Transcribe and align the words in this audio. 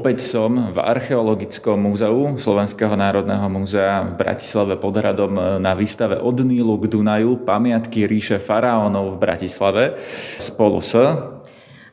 Opäť 0.00 0.24
som 0.24 0.72
v 0.72 0.80
Archeologickom 0.80 1.76
múzeu 1.76 2.32
Slovenského 2.40 2.96
národného 2.96 3.44
múzea 3.52 4.00
v 4.08 4.16
Bratislave 4.16 4.80
pod 4.80 4.96
hradom 4.96 5.60
na 5.60 5.76
výstave 5.76 6.16
Od 6.16 6.40
Nílu 6.40 6.80
k 6.80 6.88
Dunaju 6.88 7.44
pamiatky 7.44 8.08
ríše 8.08 8.40
faraónov 8.40 9.20
v 9.20 9.20
Bratislave 9.20 10.00
spolu 10.40 10.80
s 10.80 10.96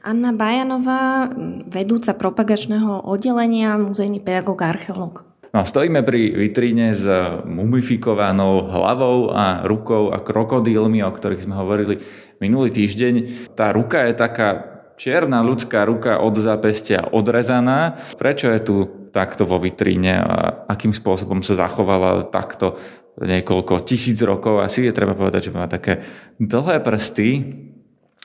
Anna 0.08 0.32
Bajanová, 0.32 1.28
vedúca 1.68 2.16
propagačného 2.16 3.04
oddelenia, 3.12 3.76
muzejný 3.76 4.24
pedagóg 4.24 4.64
a 4.64 4.72
archeológ. 4.72 5.28
No 5.52 5.60
a 5.60 5.68
stojíme 5.68 6.00
pri 6.00 6.32
vitríne 6.32 6.96
s 6.96 7.04
mumifikovanou 7.44 8.72
hlavou 8.72 9.36
a 9.36 9.68
rukou 9.68 10.16
a 10.16 10.24
krokodílmi, 10.24 11.04
o 11.04 11.12
ktorých 11.12 11.44
sme 11.44 11.60
hovorili 11.60 12.00
minulý 12.40 12.72
týždeň. 12.72 13.14
Tá 13.52 13.76
ruka 13.76 14.08
je 14.08 14.16
taká 14.16 14.77
čierna 14.98 15.46
ľudská 15.46 15.86
ruka 15.86 16.18
od 16.20 16.36
zápestia 16.42 17.06
odrezaná. 17.14 18.02
Prečo 18.18 18.50
je 18.50 18.60
tu 18.60 18.76
takto 19.14 19.46
vo 19.46 19.62
vitríne 19.62 20.18
a 20.20 20.66
akým 20.68 20.92
spôsobom 20.92 21.46
sa 21.46 21.56
zachovala 21.56 22.28
takto 22.34 22.76
niekoľko 23.18 23.86
tisíc 23.86 24.18
rokov. 24.26 24.62
Asi 24.62 24.86
je 24.86 24.94
treba 24.94 25.18
povedať, 25.18 25.50
že 25.50 25.56
má 25.56 25.66
také 25.66 26.02
dlhé 26.38 26.82
prsty, 26.82 27.30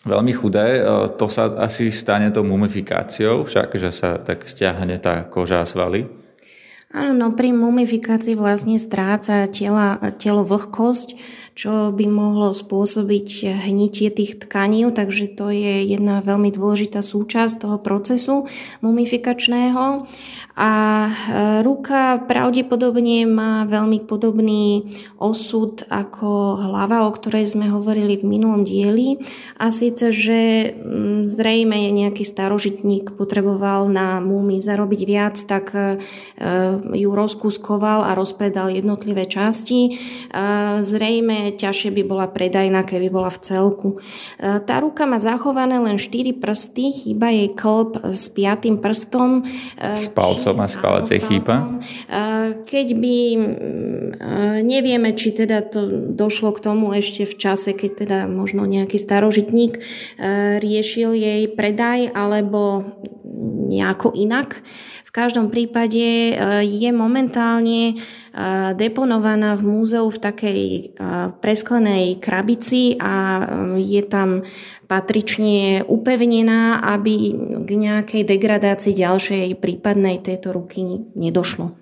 veľmi 0.04 0.32
chudé. 0.36 0.80
E, 0.80 0.82
to 1.16 1.32
sa 1.32 1.48
asi 1.60 1.88
stane 1.88 2.28
tou 2.28 2.44
mumifikáciou, 2.44 3.48
však, 3.48 3.68
že 3.80 3.90
sa 3.92 4.20
tak 4.20 4.44
stiahne 4.44 5.00
tá 5.00 5.24
koža 5.24 5.64
a 5.64 5.68
svaly. 5.68 6.08
Áno, 6.92 7.16
no 7.16 7.26
pri 7.32 7.56
mumifikácii 7.56 8.36
vlastne 8.36 8.76
stráca 8.76 9.48
tela, 9.48 9.96
telo 10.20 10.44
vlhkosť, 10.44 11.16
čo 11.52 11.92
by 11.92 12.08
mohlo 12.08 12.56
spôsobiť 12.56 13.60
hnitie 13.68 14.08
tých 14.08 14.40
tkaní, 14.40 14.88
takže 14.88 15.36
to 15.36 15.52
je 15.52 15.84
jedna 15.84 16.24
veľmi 16.24 16.48
dôležitá 16.48 17.04
súčasť 17.04 17.68
toho 17.68 17.76
procesu 17.76 18.48
mumifikačného. 18.80 20.08
A 20.52 20.72
e, 21.08 21.12
ruka 21.64 22.20
pravdepodobne 22.28 23.24
má 23.24 23.64
veľmi 23.64 24.04
podobný 24.04 24.84
osud 25.16 25.80
ako 25.88 26.60
hlava, 26.60 27.08
o 27.08 27.10
ktorej 27.12 27.56
sme 27.56 27.72
hovorili 27.72 28.20
v 28.20 28.28
minulom 28.36 28.60
dieli. 28.60 29.16
A 29.56 29.72
síce, 29.72 30.12
že 30.12 30.72
mm, 30.76 31.24
zrejme 31.24 31.88
nejaký 31.96 32.28
starožitník 32.28 33.16
potreboval 33.16 33.88
na 33.88 34.20
múmi 34.20 34.60
zarobiť 34.60 35.00
viac, 35.08 35.36
tak 35.40 35.72
e, 35.72 35.96
ju 37.00 37.10
rozkuskoval 37.12 38.04
a 38.04 38.12
rozpredal 38.12 38.68
jednotlivé 38.72 39.24
časti. 39.24 39.96
Zrejme 40.82 41.41
ťažšie 41.50 41.90
by 41.90 42.02
bola 42.06 42.26
predajná, 42.30 42.86
keby 42.86 43.10
bola 43.10 43.32
v 43.32 43.38
celku. 43.42 43.88
E, 44.38 44.62
tá 44.62 44.78
ruka 44.78 45.02
má 45.08 45.18
zachované 45.18 45.82
len 45.82 45.98
4 45.98 46.38
prsty, 46.38 46.94
chýba 46.94 47.34
jej 47.34 47.50
klb 47.50 48.14
s 48.14 48.30
piatým 48.30 48.78
prstom. 48.78 49.42
E, 49.74 50.06
s 50.06 50.06
palcom 50.14 50.56
a 50.62 50.66
s 50.70 50.76
palce 50.78 51.18
chýba? 51.18 51.82
E, 52.06 52.62
keď 52.62 52.86
by, 52.94 53.16
nevieme, 54.62 55.10
či 55.18 55.34
teda 55.34 55.66
to 55.66 56.12
došlo 56.14 56.54
k 56.54 56.62
tomu 56.62 56.94
ešte 56.94 57.26
v 57.26 57.34
čase, 57.34 57.74
keď 57.74 57.90
teda 58.06 58.18
možno 58.30 58.68
nejaký 58.68 59.00
starožitník 59.00 59.80
riešil 60.60 61.16
jej 61.16 61.48
predaj, 61.50 62.12
alebo 62.12 62.84
nejako 63.72 64.12
inak. 64.12 64.60
V 65.12 65.20
každom 65.20 65.52
prípade 65.52 66.32
je 66.64 66.88
momentálne 66.88 68.00
deponovaná 68.80 69.60
v 69.60 69.62
múzeu 69.68 70.08
v 70.08 70.16
takej 70.16 70.62
presklenej 71.36 72.16
krabici 72.16 72.96
a 72.96 73.44
je 73.76 74.00
tam 74.08 74.40
patrične 74.88 75.84
upevnená, 75.84 76.80
aby 76.96 77.28
k 77.60 77.70
nejakej 77.76 78.24
degradácii 78.24 78.96
ďalšej 78.96 79.60
prípadnej 79.60 80.24
tejto 80.24 80.56
ruky 80.56 80.80
nedošlo. 81.12 81.76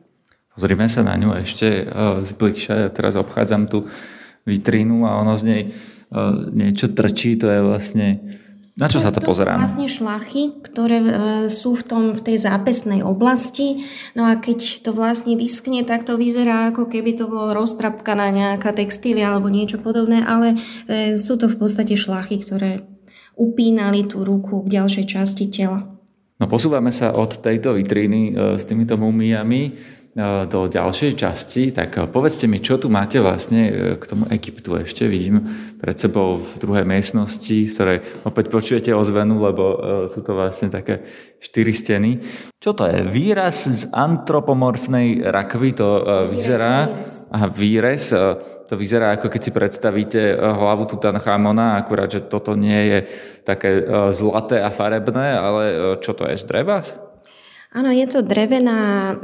Pozrime 0.58 0.90
sa 0.90 1.06
na 1.06 1.14
ňu 1.14 1.30
ešte 1.38 1.86
zbližšie. 2.34 2.90
Teraz 2.90 3.14
obchádzam 3.14 3.70
tú 3.70 3.86
vitrínu 4.42 5.06
a 5.06 5.22
ono 5.22 5.38
z 5.38 5.42
nej 5.46 5.62
niečo 6.50 6.90
trčí. 6.90 7.38
To 7.38 7.46
je 7.46 7.62
vlastne 7.62 8.06
na 8.78 8.86
čo 8.86 9.02
sa 9.02 9.10
to, 9.10 9.18
pozerám? 9.20 9.58
To 9.58 9.60
sú 9.60 9.64
vlastne 9.66 9.88
šlachy, 9.90 10.42
ktoré 10.62 10.98
e, 11.02 11.08
sú 11.50 11.74
v, 11.74 11.82
tom, 11.84 12.02
v 12.14 12.22
tej 12.22 12.36
zápesnej 12.40 13.02
oblasti. 13.02 13.82
No 14.14 14.24
a 14.30 14.38
keď 14.38 14.86
to 14.86 14.94
vlastne 14.94 15.34
vyskne, 15.34 15.82
tak 15.82 16.06
to 16.06 16.14
vyzerá 16.14 16.70
ako 16.70 16.86
keby 16.86 17.18
to 17.18 17.26
bolo 17.26 17.52
roztrapkaná 17.52 18.30
nejaká 18.30 18.70
textília 18.72 19.34
alebo 19.34 19.50
niečo 19.50 19.82
podobné, 19.82 20.22
ale 20.22 20.56
e, 20.86 21.18
sú 21.18 21.34
to 21.36 21.50
v 21.50 21.58
podstate 21.58 21.98
šlachy, 21.98 22.40
ktoré 22.40 22.86
upínali 23.34 24.06
tú 24.06 24.22
ruku 24.22 24.62
k 24.64 24.80
ďalšej 24.80 25.04
časti 25.08 25.50
tela. 25.50 26.00
No 26.40 26.48
posúvame 26.48 26.88
sa 26.88 27.12
od 27.12 27.36
tejto 27.44 27.76
vitríny 27.76 28.32
e, 28.32 28.56
s 28.56 28.64
týmito 28.64 28.96
mumiami 28.96 29.76
do 30.50 30.66
ďalšej 30.66 31.12
časti, 31.14 31.70
tak 31.70 31.94
povedzte 32.10 32.50
mi, 32.50 32.58
čo 32.58 32.82
tu 32.82 32.90
máte 32.90 33.22
vlastne 33.22 33.62
e, 33.70 33.72
k 33.94 34.04
tomu 34.10 34.26
Egyptu 34.26 34.74
ešte. 34.74 35.06
Vidím 35.06 35.46
pred 35.78 35.94
sebou 35.94 36.42
v 36.42 36.52
druhej 36.58 36.82
miestnosti, 36.82 37.70
v 37.70 37.70
ktorej 37.70 37.98
opäť 38.26 38.50
počujete 38.50 38.90
ozvenu, 38.90 39.38
lebo 39.38 39.64
e, 39.70 39.76
sú 40.10 40.18
to 40.26 40.34
vlastne 40.34 40.66
také 40.66 41.06
štyri 41.38 41.70
steny. 41.70 42.10
Čo 42.58 42.74
to 42.74 42.90
je? 42.90 43.06
Výraz 43.06 43.70
z 43.70 43.86
antropomorfnej 43.94 45.30
rakvy 45.30 45.78
to 45.78 45.88
e, 45.88 46.02
vyzerá. 46.34 46.90
A 47.30 47.46
výrez. 47.46 48.10
To 48.66 48.74
vyzerá 48.74 49.14
ako 49.14 49.30
keď 49.30 49.40
si 49.46 49.54
predstavíte 49.54 50.34
hlavu 50.34 50.90
Tutanchamona, 50.90 51.78
akurát, 51.78 52.10
že 52.10 52.26
toto 52.26 52.58
nie 52.58 52.90
je 52.90 52.98
také 53.46 53.86
zlaté 54.10 54.58
a 54.58 54.74
farebné, 54.74 55.38
ale 55.38 55.62
čo 56.02 56.10
to 56.10 56.26
je 56.26 56.34
z 56.34 56.44
dreva? 56.50 56.82
Áno, 57.70 57.94
je 57.94 58.02
to 58.10 58.26
drevená, 58.26 59.14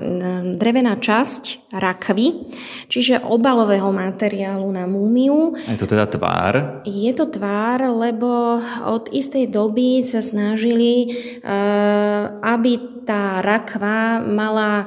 drevená 0.55 0.95
časť 1.03 1.67
rakvy, 1.75 2.47
čiže 2.87 3.19
obalového 3.27 3.91
materiálu 3.91 4.71
na 4.71 4.87
múmiu. 4.87 5.59
A 5.67 5.75
je 5.75 5.83
to 5.83 5.91
teda 5.91 6.07
tvár? 6.07 6.55
Je 6.87 7.11
to 7.11 7.27
tvár, 7.27 7.83
lebo 7.91 8.63
od 8.87 9.11
istej 9.11 9.51
doby 9.51 9.99
sa 10.07 10.23
snažili, 10.23 11.11
eh, 11.43 12.23
aby 12.39 12.97
tá 13.07 13.39
rakva 13.39 14.19
mala 14.19 14.83
e, 14.83 14.87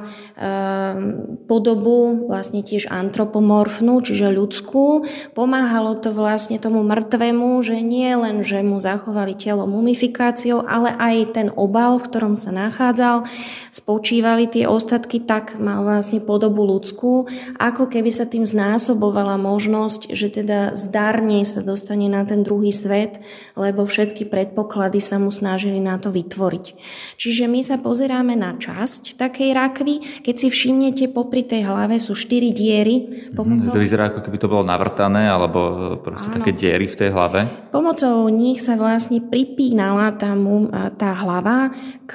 podobu 1.48 2.28
vlastne 2.28 2.60
tiež 2.60 2.92
antropomorfnú, 2.92 4.04
čiže 4.04 4.28
ľudskú. 4.28 5.08
Pomáhalo 5.32 5.96
to 5.96 6.12
vlastne 6.12 6.60
tomu 6.60 6.84
mŕtvemu, 6.84 7.48
že 7.64 7.80
nie 7.80 8.12
len, 8.12 8.44
že 8.44 8.60
mu 8.60 8.76
zachovali 8.76 9.32
telo 9.32 9.64
mumifikáciou, 9.64 10.68
ale 10.68 10.92
aj 11.00 11.16
ten 11.32 11.48
obal, 11.56 11.96
v 11.96 12.06
ktorom 12.12 12.36
sa 12.36 12.52
nachádzal, 12.52 13.24
spočívali 13.74 14.46
tie 14.50 14.64
ostatky, 14.66 15.22
tak 15.22 15.58
mal 15.58 15.82
vlastne 15.82 16.22
podobu 16.22 16.66
ľudskú, 16.66 17.26
ako 17.58 17.90
keby 17.90 18.10
sa 18.10 18.26
tým 18.26 18.46
znásobovala 18.46 19.36
možnosť, 19.40 20.12
že 20.14 20.30
teda 20.30 20.74
zdarne 20.78 21.42
sa 21.46 21.62
dostane 21.64 22.06
na 22.10 22.22
ten 22.26 22.42
druhý 22.42 22.70
svet, 22.70 23.22
lebo 23.58 23.86
všetky 23.86 24.26
predpoklady 24.26 25.02
sa 25.02 25.18
mu 25.18 25.28
snažili 25.32 25.78
na 25.78 25.98
to 25.98 26.12
vytvoriť. 26.14 26.66
Čiže 27.16 27.44
my 27.50 27.60
sa 27.60 27.76
pozeráme 27.80 28.34
na 28.38 28.56
časť 28.56 29.16
takej 29.16 29.50
rakvy, 29.52 29.94
keď 30.22 30.34
si 30.34 30.48
všimnete, 30.48 31.12
popri 31.12 31.44
tej 31.44 31.66
hlave 31.66 31.98
sú 32.00 32.16
štyri 32.16 32.54
diery. 32.54 32.96
Mhm, 33.30 33.36
pomocou... 33.36 33.72
To 33.74 33.82
vyzerá, 33.82 34.12
ako 34.12 34.20
keby 34.24 34.36
to 34.38 34.48
bolo 34.48 34.64
navrtané, 34.64 35.28
alebo 35.28 35.60
proste 36.00 36.32
Áno. 36.32 36.36
také 36.40 36.52
diery 36.56 36.86
v 36.86 36.96
tej 36.96 37.10
hlave. 37.12 37.46
Pomocou 37.70 38.28
nich 38.28 38.62
sa 38.62 38.76
vlastne 38.78 39.20
pripínala 39.20 40.12
tá, 40.16 40.32
tá 40.96 41.10
hlava 41.20 41.72
k 42.06 42.12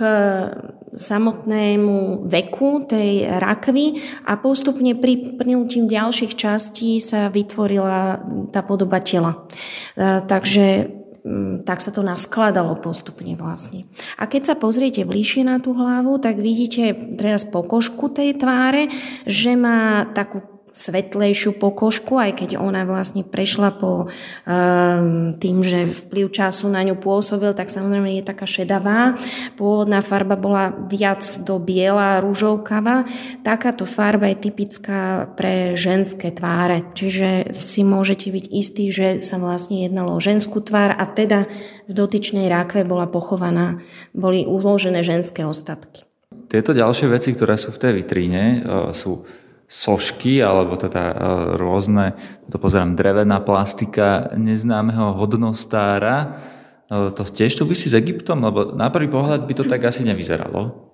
samotnému 0.96 2.26
veku 2.26 2.88
tej 2.88 3.28
rakvy 3.40 4.00
a 4.26 4.40
postupne 4.40 4.96
pri 4.96 5.38
prnutím 5.38 5.86
ďalších 5.86 6.34
častí 6.34 6.98
sa 7.04 7.28
vytvorila 7.30 8.24
tá 8.50 8.64
podoba 8.64 9.04
tela. 9.04 9.46
E, 9.94 10.24
takže 10.24 10.90
tak 11.66 11.82
sa 11.82 11.90
to 11.90 12.06
naskladalo 12.06 12.78
postupne 12.78 13.34
vlastne. 13.34 13.90
A 14.22 14.30
keď 14.30 14.54
sa 14.54 14.56
pozriete 14.56 15.10
bližšie 15.10 15.42
na 15.42 15.58
tú 15.58 15.74
hlavu, 15.74 16.22
tak 16.22 16.38
vidíte 16.38 17.18
teraz 17.18 17.50
pokožku 17.50 18.14
tej 18.14 18.38
tváre, 18.38 18.94
že 19.26 19.58
má 19.58 20.06
takú 20.14 20.55
svetlejšiu 20.76 21.56
pokožku, 21.56 22.20
aj 22.20 22.44
keď 22.44 22.50
ona 22.60 22.84
vlastne 22.84 23.24
prešla 23.24 23.72
po 23.72 24.12
um, 24.12 25.32
tým, 25.40 25.64
že 25.64 25.88
vplyv 25.88 26.36
času 26.36 26.68
na 26.68 26.84
ňu 26.84 27.00
pôsobil, 27.00 27.56
tak 27.56 27.72
samozrejme 27.72 28.20
je 28.20 28.28
taká 28.28 28.44
šedavá. 28.44 29.16
Pôvodná 29.56 30.04
farba 30.04 30.36
bola 30.36 30.76
viac 30.92 31.24
do 31.48 31.64
biela, 31.64 32.20
rúžovkava. 32.20 33.08
Takáto 33.40 33.88
farba 33.88 34.28
je 34.36 34.52
typická 34.52 35.32
pre 35.40 35.80
ženské 35.80 36.36
tváre. 36.36 36.84
Čiže 36.92 37.56
si 37.56 37.88
môžete 37.88 38.36
byť 38.36 38.46
istí, 38.52 38.92
že 38.92 39.24
sa 39.24 39.40
vlastne 39.40 39.88
jednalo 39.88 40.12
o 40.12 40.20
ženskú 40.20 40.60
tvár 40.60 40.92
a 40.92 41.08
teda 41.08 41.48
v 41.88 41.92
dotyčnej 41.96 42.52
rákve 42.52 42.84
bola 42.84 43.08
pochovaná, 43.08 43.80
boli 44.12 44.44
uložené 44.44 45.08
ženské 45.08 45.48
ostatky. 45.48 46.04
Tieto 46.52 46.76
ďalšie 46.76 47.08
veci, 47.08 47.32
ktoré 47.32 47.56
sú 47.56 47.72
v 47.72 47.80
tej 47.80 47.94
vitríne, 48.04 48.44
e, 48.44 48.58
sú 48.92 49.24
sošky, 49.66 50.42
alebo 50.46 50.78
teda 50.78 51.04
e, 51.10 51.16
rôzne, 51.58 52.14
to 52.50 52.58
pozerám, 52.62 52.94
drevená 52.94 53.42
plastika 53.42 54.30
neznámeho 54.38 55.18
hodnostára, 55.18 56.38
to 56.90 57.26
tiež 57.26 57.58
súvisí 57.58 57.90
s 57.90 57.98
Egyptom? 57.98 58.46
Lebo 58.46 58.78
na 58.78 58.94
prvý 58.94 59.10
pohľad 59.10 59.50
by 59.50 59.54
to 59.58 59.66
tak 59.66 59.90
asi 59.90 60.06
nevyzeralo. 60.06 60.94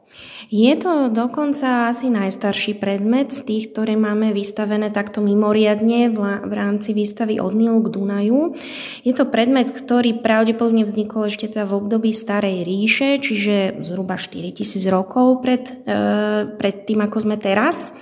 Je 0.52 0.76
to 0.76 1.08
dokonca 1.08 1.88
asi 1.88 2.12
najstarší 2.12 2.76
predmet 2.76 3.32
z 3.32 3.40
tých, 3.48 3.64
ktoré 3.72 3.96
máme 3.96 4.36
vystavené 4.36 4.92
takto 4.92 5.24
mimoriadne 5.24 6.12
v 6.44 6.54
rámci 6.54 6.92
výstavy 6.92 7.40
od 7.40 7.56
Nilu 7.56 7.80
k 7.80 7.92
Dunaju. 7.96 8.52
Je 9.08 9.14
to 9.16 9.32
predmet, 9.32 9.72
ktorý 9.72 10.20
pravdepodobne 10.20 10.84
vznikol 10.84 11.32
ešte 11.32 11.48
teda 11.48 11.64
v 11.64 11.80
období 11.80 12.12
Starej 12.12 12.68
ríše, 12.68 13.24
čiže 13.24 13.80
zhruba 13.80 14.20
4000 14.20 14.92
rokov 14.92 15.40
pred, 15.40 15.72
e, 15.88 16.44
pred 16.60 16.76
tým, 16.84 17.00
ako 17.00 17.18
sme 17.24 17.40
teraz 17.40 17.96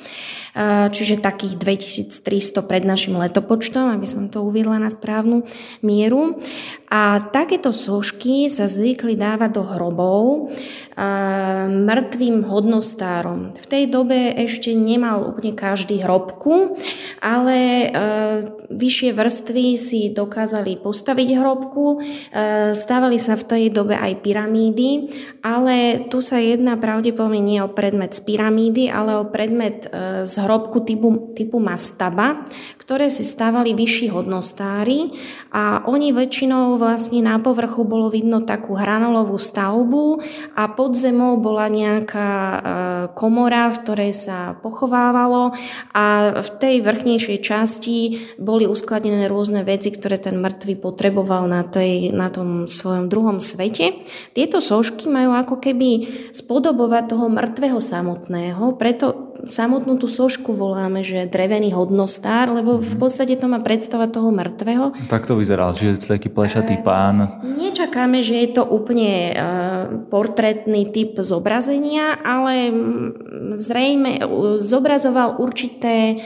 čiže 0.90 1.22
takých 1.22 1.56
2300 1.56 2.66
pred 2.66 2.84
našim 2.84 3.16
letopočtom, 3.16 3.94
aby 3.94 4.08
som 4.10 4.28
to 4.28 4.42
uviedla 4.42 4.82
na 4.82 4.90
správnu 4.90 5.46
mieru. 5.86 6.42
A 6.90 7.22
takéto 7.30 7.70
sošky 7.70 8.50
sa 8.50 8.66
zvykli 8.66 9.14
dávať 9.14 9.62
do 9.62 9.64
hrobov 9.64 10.50
mŕtvým 12.00 12.48
hodnostárom. 12.48 13.52
V 13.60 13.66
tej 13.68 13.92
dobe 13.92 14.32
ešte 14.40 14.72
nemal 14.72 15.28
úplne 15.28 15.52
každý 15.52 16.00
hrobku, 16.00 16.80
ale 17.20 17.92
vyššie 18.72 19.12
vrstvy 19.12 19.66
si 19.76 20.08
dokázali 20.16 20.80
postaviť 20.80 21.28
hrobku. 21.36 22.00
Stávali 22.72 23.20
sa 23.20 23.36
v 23.36 23.44
tej 23.44 23.64
dobe 23.76 24.00
aj 24.00 24.24
pyramídy, 24.24 25.12
ale 25.44 26.08
tu 26.08 26.24
sa 26.24 26.40
jedná 26.40 26.80
pravdepodobne 26.80 27.44
nie 27.44 27.60
o 27.60 27.68
predmet 27.68 28.16
z 28.16 28.24
pyramídy, 28.24 28.88
ale 28.88 29.20
o 29.20 29.28
predmet 29.28 29.92
z 30.24 30.34
hrobku 30.40 30.88
typu, 30.88 31.36
typu 31.36 31.60
mastaba, 31.60 32.48
ktoré 32.90 33.06
si 33.14 33.22
stávali 33.22 33.78
vyšší 33.78 34.10
hodnostári 34.10 35.14
a 35.54 35.86
oni 35.86 36.10
väčšinou 36.10 36.74
vlastne 36.82 37.22
na 37.22 37.38
povrchu 37.38 37.86
bolo 37.86 38.10
vidno 38.10 38.42
takú 38.42 38.74
hranolovú 38.74 39.38
stavbu 39.38 40.18
a 40.58 40.74
pod 40.74 40.98
zemou 40.98 41.38
bola 41.38 41.70
nejaká 41.70 42.30
e, 42.34 42.60
komora, 43.14 43.70
v 43.70 43.78
ktorej 43.86 44.18
sa 44.18 44.58
pochovávalo 44.58 45.54
a 45.94 46.04
v 46.42 46.50
tej 46.58 46.82
vrchnejšej 46.82 47.38
časti 47.46 47.98
boli 48.42 48.66
uskladené 48.66 49.30
rôzne 49.30 49.62
veci, 49.62 49.94
ktoré 49.94 50.18
ten 50.18 50.42
mŕtvy 50.42 50.82
potreboval 50.82 51.46
na, 51.46 51.62
tej, 51.62 52.10
na 52.10 52.34
tom 52.34 52.66
svojom 52.66 53.06
druhom 53.06 53.38
svete. 53.38 54.02
Tieto 54.34 54.66
sošky 54.66 55.14
majú 55.14 55.38
ako 55.38 55.62
keby 55.62 56.10
spodobovať 56.34 57.14
toho 57.14 57.30
mŕtvého 57.30 57.78
samotného, 57.78 58.74
preto 58.82 59.30
samotnú 59.46 59.96
tú 60.02 60.10
sošku 60.10 60.52
voláme, 60.52 61.06
že 61.06 61.30
drevený 61.30 61.72
hodnostár, 61.72 62.52
lebo 62.52 62.79
v 62.80 62.96
podstate 62.98 63.36
to 63.36 63.46
má 63.52 63.60
predstava 63.60 64.08
toho 64.08 64.32
mŕtvého. 64.32 65.08
Tak 65.12 65.28
to 65.28 65.36
vyzeral, 65.36 65.76
že 65.76 65.94
je 65.94 65.96
to 66.00 66.08
taký 66.16 66.32
plešatý 66.32 66.80
e, 66.80 66.82
pán. 66.82 67.44
Nečakáme, 67.44 68.24
že 68.24 68.40
je 68.40 68.50
to 68.56 68.64
úplne 68.66 69.14
e, 69.30 69.34
portrétny 70.08 70.90
typ 70.90 71.20
zobrazenia, 71.20 72.18
ale 72.20 72.72
zrejme 73.60 74.24
zobrazoval 74.60 75.38
určité 75.38 76.18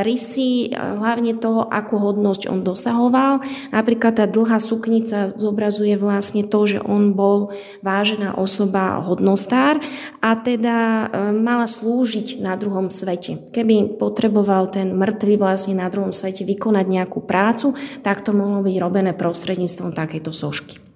rysy, 0.00 0.72
hlavne 0.72 1.36
toho, 1.36 1.68
akú 1.68 2.00
hodnosť 2.00 2.48
on 2.48 2.64
dosahoval. 2.64 3.44
Napríklad 3.68 4.16
tá 4.16 4.24
dlhá 4.24 4.56
suknica 4.56 5.28
zobrazuje 5.36 5.92
vlastne 6.00 6.44
to, 6.48 6.64
že 6.64 6.78
on 6.80 7.12
bol 7.12 7.52
vážená 7.84 8.36
osoba, 8.40 9.04
hodnostár 9.04 9.76
a 10.24 10.30
teda 10.40 11.08
mala 11.36 11.68
slúžiť 11.68 12.40
na 12.40 12.56
druhom 12.56 12.88
svete. 12.88 13.52
Keby 13.52 14.00
potreboval 14.00 14.72
ten 14.72 14.96
mŕtvy 14.96 15.36
vlastne 15.36 15.76
na 15.76 15.92
druhom 15.92 16.16
svete 16.16 16.48
vykonať 16.48 16.86
nejakú 16.88 17.20
prácu, 17.20 17.76
tak 18.00 18.24
to 18.24 18.32
mohlo 18.32 18.64
byť 18.64 18.76
robené 18.80 19.12
prostredníctvom 19.12 19.92
takejto 19.92 20.32
sošky. 20.32 20.91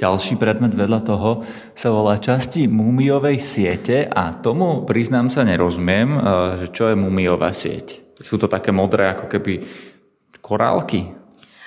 Ďalší 0.00 0.40
predmet 0.40 0.72
vedľa 0.72 1.00
toho 1.04 1.44
sa 1.76 1.92
volá 1.92 2.16
časti 2.16 2.64
múmiovej 2.64 3.36
siete 3.36 4.08
a 4.08 4.32
tomu, 4.32 4.88
priznám 4.88 5.28
sa, 5.28 5.44
nerozumiem, 5.44 6.16
e, 6.16 6.20
že 6.64 6.66
čo 6.72 6.88
je 6.88 6.96
múmiová 6.96 7.52
sieť. 7.52 8.16
Sú 8.16 8.40
to 8.40 8.48
také 8.48 8.72
modré 8.72 9.12
ako 9.12 9.28
keby 9.28 9.60
korálky? 10.40 11.19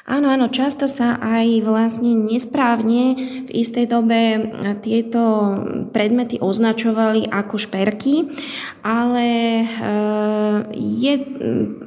Áno, 0.04 0.28
áno, 0.28 0.52
často 0.52 0.84
sa 0.84 1.16
aj 1.16 1.64
vlastne 1.64 2.12
nesprávne 2.12 3.16
v 3.48 3.50
istej 3.56 3.88
dobe 3.88 4.52
tieto 4.84 5.24
predmety 5.96 6.44
označovali 6.44 7.32
ako 7.32 7.56
šperky, 7.56 8.28
ale 8.84 9.28
eh, 9.64 10.58
je 10.76 11.14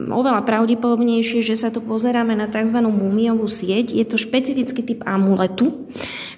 oveľa 0.09 0.49
pravdepodobnejšie, 0.49 1.45
že 1.45 1.61
sa 1.61 1.69
tu 1.69 1.85
pozeráme 1.85 2.33
na 2.33 2.49
tzv. 2.49 2.81
mumiovú 2.89 3.53
sieť. 3.53 3.93
Je 3.93 4.09
to 4.09 4.17
špecifický 4.17 4.81
typ 4.81 5.05
amuletu, 5.05 5.85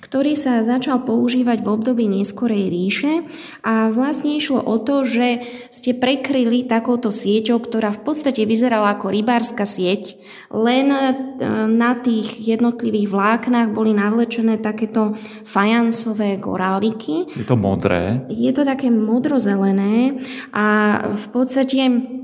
ktorý 0.02 0.34
sa 0.34 0.66
začal 0.66 1.06
používať 1.06 1.62
v 1.62 1.68
období 1.78 2.10
neskorej 2.10 2.74
ríše 2.74 3.22
a 3.62 3.94
vlastne 3.94 4.34
išlo 4.34 4.66
o 4.66 4.82
to, 4.82 5.06
že 5.06 5.46
ste 5.70 5.94
prekryli 5.94 6.66
takouto 6.66 7.14
sieťou, 7.14 7.62
ktorá 7.62 7.94
v 7.94 8.02
podstate 8.02 8.42
vyzerala 8.42 8.98
ako 8.98 9.14
rybárska 9.14 9.62
sieť, 9.62 10.18
len 10.50 10.90
eh, 10.90 11.67
na 11.68 11.94
tých 11.94 12.48
jednotlivých 12.48 13.08
vláknach 13.08 13.68
boli 13.68 13.92
navlečené 13.92 14.58
takéto 14.58 15.12
fajansové 15.44 16.40
goráliky. 16.40 17.28
Je 17.36 17.44
to 17.44 17.56
modré? 17.56 18.24
Je 18.32 18.52
to 18.52 18.64
také 18.64 18.88
modrozelené 18.90 20.16
a 20.52 20.66
v 21.12 21.26
podstate 21.28 22.17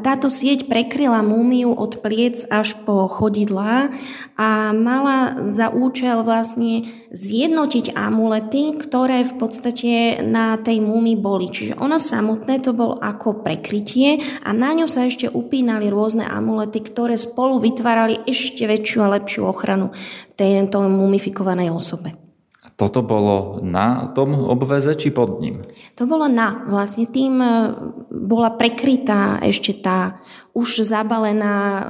táto 0.00 0.30
sieť 0.30 0.70
prekryla 0.70 1.26
múmiu 1.26 1.74
od 1.74 1.98
pliec 1.98 2.46
až 2.48 2.78
po 2.86 3.10
chodidlá 3.10 3.90
a 4.38 4.70
mala 4.70 5.50
za 5.50 5.72
účel 5.74 6.22
vlastne 6.22 6.86
zjednotiť 7.10 7.96
amulety, 7.98 8.78
ktoré 8.78 9.26
v 9.26 9.34
podstate 9.34 10.22
na 10.22 10.54
tej 10.60 10.78
múmi 10.78 11.18
boli. 11.18 11.50
Čiže 11.50 11.78
ona 11.82 11.98
samotné 11.98 12.62
to 12.62 12.76
bol 12.76 12.98
ako 13.00 13.42
prekrytie 13.42 14.22
a 14.44 14.54
na 14.54 14.70
ňu 14.76 14.86
sa 14.86 15.08
ešte 15.08 15.26
upínali 15.30 15.90
rôzne 15.90 16.26
amulety, 16.26 16.82
ktoré 16.82 17.18
spolu 17.18 17.58
vytvárali 17.58 18.22
ešte 18.28 18.66
väčšiu 18.68 18.98
a 19.02 19.12
lepšiu 19.18 19.42
ochranu 19.46 19.90
tejto 20.38 20.84
mumifikovanej 20.86 21.72
osobe. 21.72 22.25
Toto 22.76 23.00
bolo 23.00 23.64
na 23.64 24.12
tom 24.12 24.36
obveze 24.36 24.92
či 25.00 25.08
pod 25.08 25.40
ním? 25.40 25.64
To 25.96 26.04
bolo 26.04 26.28
na. 26.28 26.68
Vlastne 26.68 27.08
tým 27.08 27.40
e, 27.40 27.48
bola 28.12 28.52
prekrytá 28.52 29.40
ešte 29.40 29.80
tá 29.80 30.20
už 30.52 30.84
zabalená, 30.84 31.56
e, 31.56 31.82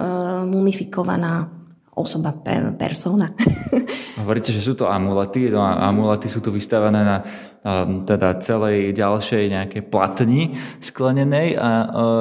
mumifikovaná 0.46 1.55
osoba, 1.96 2.36
persona. 2.76 3.32
Hovoríte, 4.20 4.52
že 4.52 4.60
sú 4.60 4.76
to 4.76 4.84
amulety. 4.84 5.48
No 5.48 5.64
a 5.64 5.88
amulety 5.88 6.28
sú 6.28 6.44
tu 6.44 6.52
vystávané 6.52 7.00
na 7.00 7.24
teda 8.06 8.38
celej 8.38 8.94
ďalšej 8.94 9.50
nejakej 9.50 9.82
platni 9.90 10.54
sklenenej 10.78 11.58
a 11.58 11.70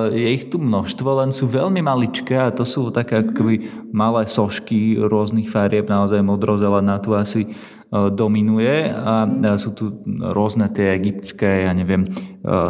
je 0.10 0.34
ich 0.34 0.50
tu 0.50 0.58
množstvo, 0.58 1.22
len 1.22 1.29
sú 1.29 1.46
veľmi 1.46 1.86
maličké 1.86 2.34
a 2.34 2.50
to 2.50 2.65
sú 2.65 2.89
také 2.89 3.22
akoby 3.22 3.70
malé 3.94 4.25
sošky 4.25 4.98
rôznych 4.98 5.46
farieb, 5.46 5.86
naozaj 5.86 6.25
modrozelená 6.25 6.98
tu 6.98 7.13
asi 7.13 7.46
dominuje 7.94 8.89
a 8.89 9.29
sú 9.62 9.77
tu 9.77 10.01
rôzne 10.17 10.65
tie 10.74 10.98
egyptské, 10.98 11.70
ja 11.70 11.74
neviem, 11.77 12.10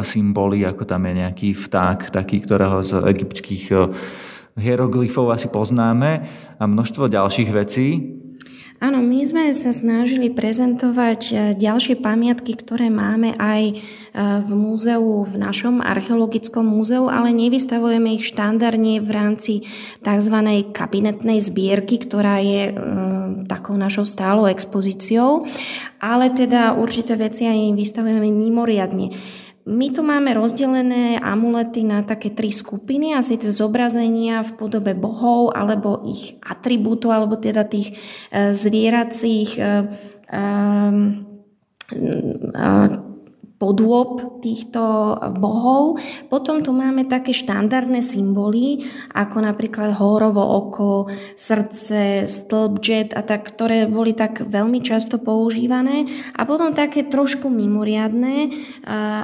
symboly, 0.03 0.67
ako 0.67 0.83
tam 0.83 1.07
je 1.07 1.23
nejaký 1.23 1.55
vták, 1.55 2.11
taký, 2.11 2.43
ktorého 2.43 2.83
z 2.83 2.99
egyptských 3.07 3.71
hieroglyfov 4.55 5.31
asi 5.35 5.51
poznáme 5.51 6.23
a 6.59 6.63
množstvo 6.63 7.11
ďalších 7.11 7.49
vecí. 7.51 7.87
Áno, 8.83 8.99
my 8.99 9.23
sme 9.23 9.55
sa 9.55 9.71
snažili 9.71 10.27
prezentovať 10.27 11.21
e, 11.31 11.33
ďalšie 11.55 11.95
pamiatky, 11.95 12.59
ktoré 12.59 12.91
máme 12.91 13.31
aj 13.39 13.71
e, 13.71 13.73
v 14.43 14.51
múzeu, 14.51 15.23
v 15.23 15.39
našom 15.39 15.79
archeologickom 15.79 16.67
múzeu, 16.67 17.07
ale 17.07 17.31
nevystavujeme 17.31 18.19
ich 18.19 18.27
štandardne 18.27 18.99
v 18.99 19.09
rámci 19.15 19.53
tzv. 20.03 20.35
kabinetnej 20.75 21.39
zbierky, 21.39 22.03
ktorá 22.03 22.43
je 22.43 22.63
e, 22.67 22.73
takou 23.47 23.79
našou 23.79 24.03
stálou 24.03 24.43
expozíciou, 24.51 25.47
ale 26.03 26.35
teda 26.35 26.75
určité 26.75 27.15
veci 27.15 27.47
aj 27.47 27.79
vystavujeme 27.79 28.27
mimoriadne. 28.27 29.07
My 29.65 29.89
tu 29.89 30.05
máme 30.05 30.29
rozdelené 30.37 31.17
amulety 31.17 31.81
na 31.81 32.05
také 32.05 32.29
tri 32.29 32.53
skupiny, 32.53 33.17
asi 33.17 33.41
tie 33.41 33.49
zobrazenia 33.49 34.45
v 34.45 34.61
podobe 34.61 34.93
bohov 34.93 35.57
alebo 35.57 36.05
ich 36.05 36.37
atribútov, 36.45 37.09
alebo 37.09 37.33
teda 37.41 37.65
tých 37.65 37.97
e, 38.29 38.53
zvieracích 38.53 39.57
e, 39.57 39.65
e, 40.29 40.43
podôb 43.65 44.37
týchto 44.45 45.17
bohov. 45.41 45.97
Potom 46.29 46.61
tu 46.61 46.69
máme 46.69 47.09
také 47.09 47.33
štandardné 47.33 48.05
symboly, 48.05 48.85
ako 49.17 49.41
napríklad 49.41 49.97
horovo 49.97 50.45
oko, 50.45 51.09
srdce, 51.33 52.29
stĺp, 52.29 52.77
jet 52.77 53.09
a 53.17 53.25
tak, 53.25 53.49
ktoré 53.49 53.89
boli 53.89 54.13
tak 54.13 54.45
veľmi 54.45 54.85
často 54.85 55.17
používané. 55.17 56.05
A 56.37 56.45
potom 56.45 56.77
také 56.77 57.09
trošku 57.09 57.49
mimoriadné 57.49 58.53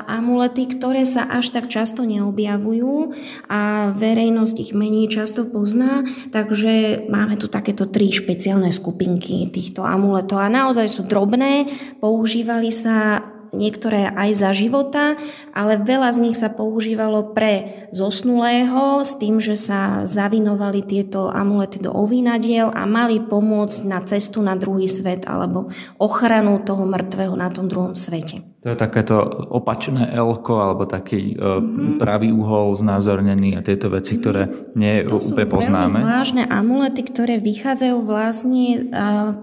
amulety, 0.10 0.66
ktoré 0.66 1.06
sa 1.06 1.30
až 1.30 1.54
tak 1.54 1.70
často 1.70 2.02
neobjavujú 2.02 3.14
a 3.46 3.94
verejnosť 3.94 4.56
ich 4.58 4.72
menej 4.74 5.14
často 5.14 5.46
pozná. 5.46 6.02
Takže 6.34 7.06
máme 7.14 7.38
tu 7.38 7.46
takéto 7.46 7.86
tri 7.86 8.10
špeciálne 8.10 8.74
skupinky 8.74 9.54
týchto 9.54 9.86
amuletov 9.86 10.42
a 10.42 10.50
naozaj 10.50 10.88
sú 10.90 11.06
drobné, 11.06 11.70
používali 12.02 12.74
sa 12.74 13.22
niektoré 13.56 14.12
aj 14.12 14.30
za 14.36 14.52
života, 14.52 15.16
ale 15.56 15.80
veľa 15.80 16.10
z 16.12 16.18
nich 16.20 16.38
sa 16.40 16.52
používalo 16.52 17.32
pre 17.32 17.88
zosnulého 17.96 19.04
s 19.04 19.16
tým, 19.16 19.40
že 19.40 19.56
sa 19.56 20.04
zavinovali 20.04 20.84
tieto 20.84 21.32
amulety 21.32 21.80
do 21.80 21.92
ovínadiel 21.96 22.72
a 22.72 22.84
mali 22.84 23.24
pomôcť 23.24 23.88
na 23.88 24.00
cestu 24.04 24.44
na 24.44 24.60
druhý 24.60 24.88
svet 24.92 25.24
alebo 25.28 25.72
ochranu 26.00 26.60
toho 26.64 26.84
mŕtvého 26.84 27.36
na 27.40 27.48
tom 27.48 27.72
druhom 27.72 27.96
svete. 27.96 28.51
To 28.62 28.70
je 28.70 28.78
takéto 28.78 29.18
opačné 29.50 30.14
elko 30.14 30.62
alebo 30.62 30.86
taký 30.86 31.34
mm-hmm. 31.34 31.98
pravý 31.98 32.30
uhol 32.30 32.78
znázornený 32.78 33.58
a 33.58 33.66
tieto 33.66 33.90
veci, 33.90 34.22
ktoré 34.22 34.54
nie 34.78 35.02
to 35.02 35.18
úplne 35.18 35.50
poznáme. 35.50 35.90
To 35.90 35.98
sú 35.98 36.06
zvláštne 36.06 36.44
amulety, 36.46 37.02
ktoré 37.02 37.42
vychádzajú 37.42 37.98
vlastne, 38.06 38.86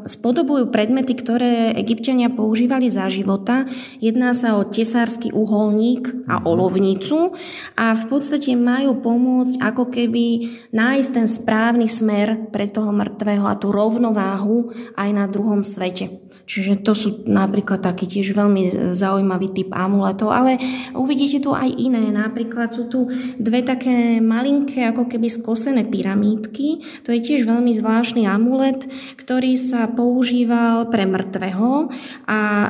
spodobujú 0.07 0.71
predmety, 0.71 1.19
ktoré 1.19 1.75
egyptiania 1.75 2.31
používali 2.31 2.87
za 2.87 3.11
života. 3.11 3.67
Jedná 3.99 4.31
sa 4.39 4.55
o 4.55 4.63
tesársky 4.63 5.35
uholník 5.35 6.31
a 6.31 6.39
mm-hmm. 6.39 6.47
olovnicu 6.47 7.35
a 7.75 7.99
v 7.99 8.05
podstate 8.07 8.55
majú 8.55 9.03
pomôcť 9.03 9.59
ako 9.59 9.91
keby 9.91 10.47
nájsť 10.71 11.11
ten 11.11 11.27
správny 11.27 11.91
smer 11.91 12.55
pre 12.55 12.71
toho 12.71 12.95
mŕtvého 12.95 13.51
a 13.51 13.59
tú 13.59 13.75
rovnováhu 13.75 14.71
aj 14.95 15.11
na 15.11 15.27
druhom 15.27 15.67
svete. 15.67 16.28
Čiže 16.49 16.81
to 16.81 16.93
sú 16.97 17.09
napríklad 17.29 17.85
taký 17.85 18.09
tiež 18.09 18.33
veľmi 18.33 18.93
zaujímavý 18.97 19.53
typ 19.53 19.71
amuletov, 19.77 20.33
ale 20.33 20.57
uvidíte 20.97 21.45
tu 21.45 21.53
aj 21.53 21.69
iné. 21.77 22.09
Napríklad 22.09 22.73
sú 22.73 22.89
tu 22.89 23.09
dve 23.37 23.61
také 23.65 24.19
malinké, 24.19 24.89
ako 24.89 25.09
keby 25.09 25.29
skosené 25.29 25.85
pyramídky. 25.87 26.83
To 27.05 27.13
je 27.13 27.21
tiež 27.21 27.45
veľmi 27.45 27.73
zvláštny 27.77 28.25
amulet, 28.25 28.89
ktorý 29.21 29.55
sa 29.61 29.89
používal 29.93 30.89
pre 30.89 31.05
mŕtvého 31.05 31.93
a 32.27 32.41
e, 32.41 32.69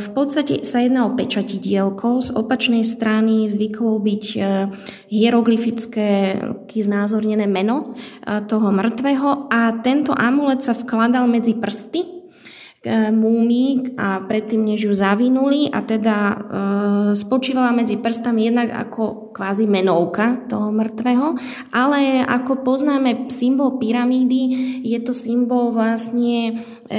v 0.00 0.08
podstate 0.16 0.64
sa 0.64 0.80
jedná 0.82 1.04
o 1.06 1.14
pečatidielko. 1.14 2.24
Z 2.24 2.30
opačnej 2.34 2.82
strany 2.82 3.46
zvyklo 3.46 4.00
byť 4.00 4.24
e, 4.34 4.40
hieroglyfické 5.12 6.40
znázornené 6.72 7.44
meno 7.44 7.94
e, 8.24 8.40
toho 8.46 8.72
mŕtvého 8.72 9.52
a 9.52 9.78
tento 9.84 10.16
amulet 10.16 10.64
sa 10.64 10.72
vkladal 10.72 11.28
medzi 11.28 11.54
prsty 11.54 12.17
E, 12.78 13.10
múmy 13.10 13.90
a 13.98 14.22
predtým, 14.22 14.62
než 14.62 14.86
ju 14.86 14.94
zavinuli 14.94 15.66
a 15.66 15.82
teda 15.82 16.18
e, 16.30 16.36
spočívala 17.18 17.74
medzi 17.74 17.98
prstami 17.98 18.46
jednak 18.46 18.70
ako 18.70 19.27
kvázi 19.38 19.70
menovka 19.70 20.50
toho 20.50 20.74
mŕtvého, 20.74 21.38
ale 21.70 22.26
ako 22.26 22.66
poznáme 22.66 23.30
symbol 23.30 23.78
pyramídy, 23.78 24.50
je 24.82 24.98
to 24.98 25.14
symbol 25.14 25.70
vlastne 25.70 26.58
e, 26.90 26.98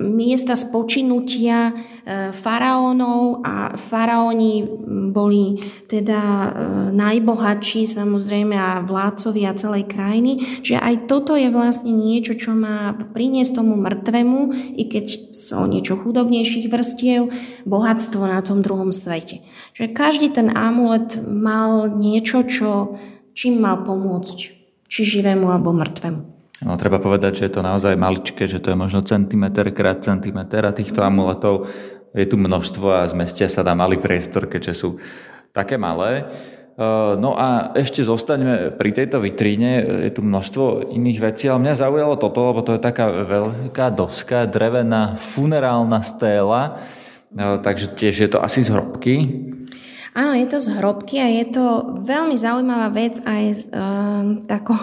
miesta 0.00 0.56
spočinutia 0.56 1.68
e, 1.68 1.72
faraónov 2.32 3.44
a 3.44 3.76
faraóni 3.76 4.64
boli 5.12 5.60
teda 5.84 6.20
e, 6.24 6.48
najbohatší 6.96 7.84
samozrejme 7.84 8.56
a 8.56 8.80
vládcovia 8.80 9.52
celej 9.52 9.84
krajiny, 9.84 10.64
že 10.64 10.80
aj 10.80 11.12
toto 11.12 11.36
je 11.36 11.52
vlastne 11.52 11.92
niečo, 11.92 12.40
čo 12.40 12.56
má 12.56 12.96
priniesť 13.12 13.60
tomu 13.60 13.76
mŕtvemu 13.76 14.40
i 14.80 14.88
keď 14.88 15.36
sú 15.36 15.60
niečo 15.68 16.00
chudobnejších 16.00 16.72
vrstiev, 16.72 17.28
bohatstvo 17.68 18.24
na 18.24 18.40
tom 18.40 18.64
druhom 18.64 18.96
svete. 18.96 19.42
Čiže 19.74 19.88
každý 19.92 20.28
ten 20.30 20.54
amulet 20.54 21.17
mal 21.22 21.90
niečo, 21.90 22.46
čo, 22.46 22.98
čím 23.34 23.62
mal 23.62 23.82
pomôcť, 23.82 24.38
či 24.88 25.00
živému 25.04 25.46
alebo 25.50 25.74
mŕtvemu. 25.74 26.20
No, 26.58 26.74
treba 26.74 26.98
povedať, 26.98 27.38
že 27.38 27.46
je 27.46 27.52
to 27.54 27.62
naozaj 27.62 27.94
maličké, 27.94 28.50
že 28.50 28.58
to 28.58 28.74
je 28.74 28.80
možno 28.80 29.06
centimeter 29.06 29.70
krát 29.70 30.02
centimeter 30.02 30.66
a 30.66 30.74
týchto 30.74 31.06
amuletov 31.06 31.70
je 32.10 32.26
tu 32.26 32.34
množstvo 32.34 32.86
a 32.90 33.06
zmestia 33.06 33.46
sa 33.46 33.62
na 33.62 33.78
malý 33.78 34.00
priestor, 34.00 34.50
keďže 34.50 34.74
sú 34.74 34.88
také 35.54 35.78
malé. 35.78 36.26
Eh, 36.78 37.12
no 37.18 37.34
a 37.34 37.74
ešte 37.74 38.06
zostaňme 38.06 38.78
pri 38.78 38.94
tejto 38.94 39.18
vitríne. 39.18 39.82
Je 40.06 40.14
tu 40.14 40.22
množstvo 40.22 40.94
iných 40.94 41.18
vecí, 41.18 41.50
ale 41.50 41.66
mňa 41.66 41.74
zaujalo 41.74 42.14
toto, 42.14 42.54
lebo 42.54 42.62
to 42.62 42.78
je 42.78 42.86
taká 42.86 43.10
veľká 43.10 43.90
doska, 43.90 44.46
drevená 44.46 45.18
funerálna 45.18 46.06
stéla, 46.06 46.78
eh, 47.34 47.58
takže 47.58 47.98
tiež 47.98 48.14
je 48.14 48.30
to 48.30 48.38
asi 48.38 48.62
z 48.62 48.70
hrobky. 48.70 49.14
Áno, 50.16 50.32
je 50.32 50.48
to 50.48 50.58
z 50.58 50.72
hrobky 50.80 51.20
a 51.20 51.28
je 51.28 51.44
to 51.52 51.64
veľmi 52.02 52.34
zaujímavá 52.34 52.88
vec 52.90 53.20
aj 53.28 53.44
uh, 53.70 54.24
tako, 54.48 54.74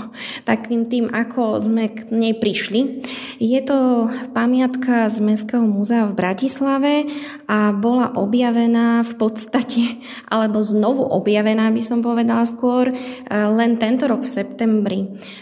takým 0.46 0.86
tým, 0.86 1.10
ako 1.10 1.60
sme 1.60 1.90
k 1.90 2.08
nej 2.14 2.38
prišli. 2.38 3.02
Je 3.42 3.60
to 3.66 4.08
pamiatka 4.38 5.10
z 5.10 5.18
Mestského 5.26 5.66
múzea 5.66 6.06
v 6.06 6.14
Bratislave 6.14 6.94
a 7.50 7.74
bola 7.74 8.14
objavená 8.16 9.02
v 9.02 9.14
podstate, 9.18 10.00
alebo 10.34 10.62
znovu 10.62 11.04
objavená, 11.04 11.74
by 11.74 11.82
som 11.82 12.06
povedala 12.06 12.46
skôr, 12.46 12.94
uh, 12.94 12.98
len 13.52 13.82
tento 13.82 14.06
rok 14.06 14.24
v 14.24 14.30
septembri. 14.30 15.00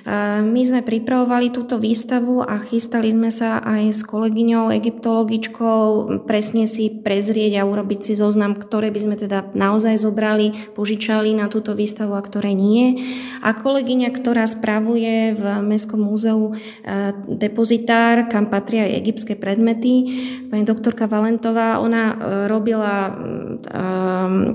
Uh, 0.07 0.39
my 0.41 0.61
sme 0.63 0.81
pripravovali 0.81 1.51
túto 1.53 1.77
výstavu 1.77 2.41
a 2.41 2.57
chystali 2.65 3.11
sme 3.11 3.29
sa 3.29 3.61
aj 3.61 3.93
s 3.93 4.01
kolegyňou, 4.07 4.73
egyptologičkou 4.73 5.77
presne 6.25 6.65
si 6.65 6.89
prezrieť 6.89 7.59
a 7.59 7.67
urobiť 7.67 7.99
si 7.99 8.13
zoznam, 8.15 8.55
ktoré 8.55 8.89
by 8.89 8.99
sme 8.99 9.15
teda 9.19 9.51
naozaj 9.53 9.72
naozaj 9.73 9.97
zobrali, 9.97 10.53
požičali 10.77 11.33
na 11.33 11.49
túto 11.49 11.73
výstavu 11.73 12.13
a 12.13 12.21
ktoré 12.21 12.53
nie. 12.53 13.01
A 13.41 13.57
kolegyňa, 13.57 14.13
ktorá 14.13 14.45
spravuje 14.45 15.33
v 15.33 15.43
Mestskom 15.65 16.05
múzeu 16.05 16.53
e, 16.53 17.09
depozitár, 17.25 18.29
kam 18.29 18.53
patria 18.53 18.85
aj 18.85 19.01
egyptské 19.01 19.33
predmety, 19.33 20.13
pani 20.53 20.61
doktorka 20.61 21.09
Valentová, 21.09 21.81
ona 21.81 22.13
e, 22.13 22.15
robila 22.45 23.09
e, 23.09 23.11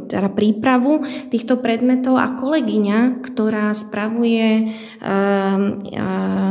teda 0.07 0.31
prípravu 0.31 1.03
týchto 1.35 1.59
predmetov 1.59 2.15
a 2.15 2.39
kolegyňa, 2.39 3.27
ktorá 3.27 3.75
spravuje 3.75 4.71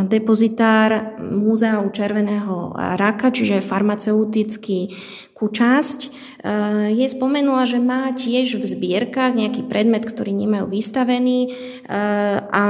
depozitár 0.08 1.20
Múzea 1.22 1.80
Červeného 1.88 2.74
raka, 2.76 3.30
čiže 3.32 3.64
farmaceutický 3.64 4.92
časť, 5.46 6.00
eh, 6.10 6.98
je 6.98 7.06
spomenula, 7.06 7.70
že 7.70 7.78
má 7.78 8.10
tiež 8.10 8.58
v 8.58 8.66
zbierkach 8.66 9.38
nejaký 9.38 9.70
predmet, 9.70 10.02
ktorý 10.02 10.34
nemajú 10.34 10.66
vystavený 10.74 11.54
eh, 11.54 12.42
a 12.42 12.64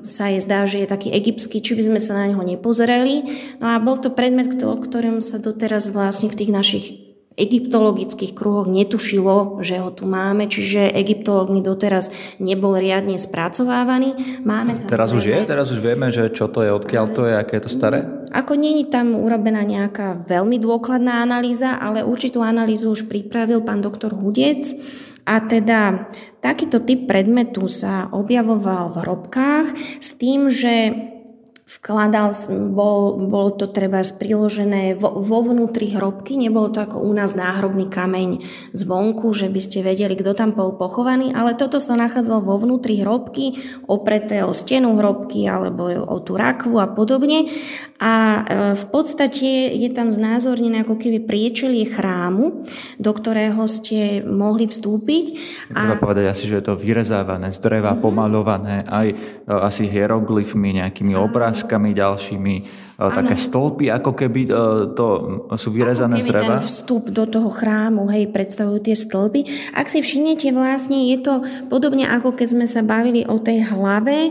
sa 0.00 0.32
jej 0.32 0.40
zdá, 0.40 0.64
že 0.64 0.80
je 0.80 0.88
taký 0.88 1.12
egyptský, 1.12 1.60
či 1.60 1.76
by 1.76 1.82
sme 1.92 2.00
sa 2.00 2.16
na 2.16 2.32
neho 2.32 2.40
nepozreli. 2.40 3.28
No 3.60 3.76
a 3.76 3.76
bol 3.76 4.00
to 4.00 4.08
predmet, 4.08 4.56
o 4.64 4.72
ktorom 4.80 5.20
sa 5.20 5.36
doteraz 5.36 5.92
vlastne 5.92 6.32
v 6.32 6.38
tých 6.40 6.50
našich 6.50 7.05
egyptologických 7.36 8.32
kruhoch 8.32 8.64
netušilo, 8.66 9.60
že 9.60 9.76
ho 9.76 9.92
tu 9.92 10.08
máme, 10.08 10.48
čiže 10.48 10.88
egyptolog 10.96 11.52
mi 11.52 11.60
doteraz 11.60 12.08
nebol 12.40 12.72
riadne 12.74 13.20
spracovávaný. 13.20 14.40
Máme 14.42 14.72
sa 14.72 14.88
teraz 14.88 15.12
už 15.12 15.28
je? 15.28 15.38
Teraz 15.44 15.68
už 15.68 15.84
vieme, 15.84 16.08
že 16.08 16.32
čo 16.32 16.48
to 16.48 16.64
je, 16.64 16.72
odkiaľ 16.72 17.06
to 17.12 17.28
je, 17.28 17.34
aké 17.36 17.60
je 17.60 17.64
to 17.68 17.70
staré? 17.70 18.08
Ako 18.32 18.56
není 18.56 18.88
tam 18.88 19.12
urobená 19.12 19.62
nejaká 19.62 20.24
veľmi 20.24 20.56
dôkladná 20.56 21.20
analýza, 21.20 21.76
ale 21.76 22.02
určitú 22.02 22.40
analýzu 22.40 22.90
už 22.90 23.06
pripravil 23.06 23.60
pán 23.60 23.84
doktor 23.84 24.16
Hudec. 24.16 24.72
A 25.26 25.42
teda 25.42 26.06
takýto 26.38 26.86
typ 26.86 27.10
predmetu 27.10 27.66
sa 27.66 28.06
objavoval 28.14 28.94
v 28.94 28.96
hrobkách 29.02 29.66
s 29.98 30.14
tým, 30.14 30.46
že 30.46 30.94
vkladal, 31.66 32.30
bol, 32.70 33.18
bolo 33.26 33.50
to 33.50 33.66
treba 33.66 33.98
priložené 33.98 34.94
vo, 34.94 35.18
vo 35.18 35.42
vnútri 35.42 35.90
hrobky, 35.90 36.38
nebolo 36.38 36.70
to 36.70 36.78
ako 36.78 37.02
u 37.02 37.10
nás 37.10 37.34
náhrobný 37.34 37.90
kameň 37.90 38.38
zvonku, 38.70 39.34
že 39.34 39.50
by 39.50 39.58
ste 39.58 39.82
vedeli, 39.82 40.14
kto 40.14 40.30
tam 40.38 40.54
bol 40.54 40.78
pochovaný, 40.78 41.34
ale 41.34 41.58
toto 41.58 41.82
sa 41.82 41.98
nachádzalo 41.98 42.46
vo 42.46 42.62
vnútri 42.62 43.02
hrobky, 43.02 43.58
opreté 43.90 44.46
o 44.46 44.54
stenu 44.54 44.94
hrobky 44.94 45.50
alebo 45.50 45.90
o 45.90 46.22
tú 46.22 46.38
rakvu 46.38 46.78
a 46.78 46.86
podobne. 46.86 47.50
A 47.98 48.14
e, 48.14 48.40
v 48.78 48.84
podstate 48.86 49.74
je 49.74 49.90
tam 49.90 50.14
znázornené 50.14 50.86
ako 50.86 50.94
keby 50.94 51.26
priečelie 51.26 51.82
chrámu, 51.90 52.62
do 53.02 53.10
ktorého 53.10 53.66
ste 53.66 54.22
mohli 54.22 54.70
vstúpiť. 54.70 55.26
Treba 55.74 55.98
a... 55.98 56.02
povedať 56.04 56.30
asi, 56.30 56.46
že 56.46 56.62
je 56.62 56.66
to 56.70 56.78
vyrezávané 56.78 57.50
z 57.50 57.58
dreva, 57.58 57.96
mm-hmm. 57.96 58.04
pomalované 58.06 58.86
aj 58.86 59.06
e, 59.10 59.16
asi 59.50 59.90
hieroglyfmi, 59.90 60.78
nejakými 60.78 61.18
obrazmi 61.18 61.55
obrázkami 61.56 61.96
ďalšími, 61.96 62.54
ano. 62.96 63.12
také 63.12 63.36
stĺpy, 63.36 63.92
ako 63.92 64.12
keby 64.16 64.40
to 64.96 65.06
sú 65.54 65.68
vyrezané 65.68 66.24
z 66.24 66.32
dreva. 66.32 66.56
ten 66.56 66.64
vstup 66.64 67.12
do 67.12 67.28
toho 67.28 67.52
chrámu, 67.52 68.08
hej, 68.08 68.32
predstavujú 68.32 68.78
tie 68.80 68.96
stĺpy. 68.96 69.40
Ak 69.76 69.92
si 69.92 70.00
všimnete, 70.00 70.48
vlastne 70.56 71.12
je 71.12 71.18
to 71.20 71.44
podobne 71.68 72.08
ako 72.08 72.32
keď 72.32 72.48
sme 72.56 72.66
sa 72.66 72.80
bavili 72.80 73.26
o 73.28 73.36
tej 73.36 73.68
hlave 73.68 74.30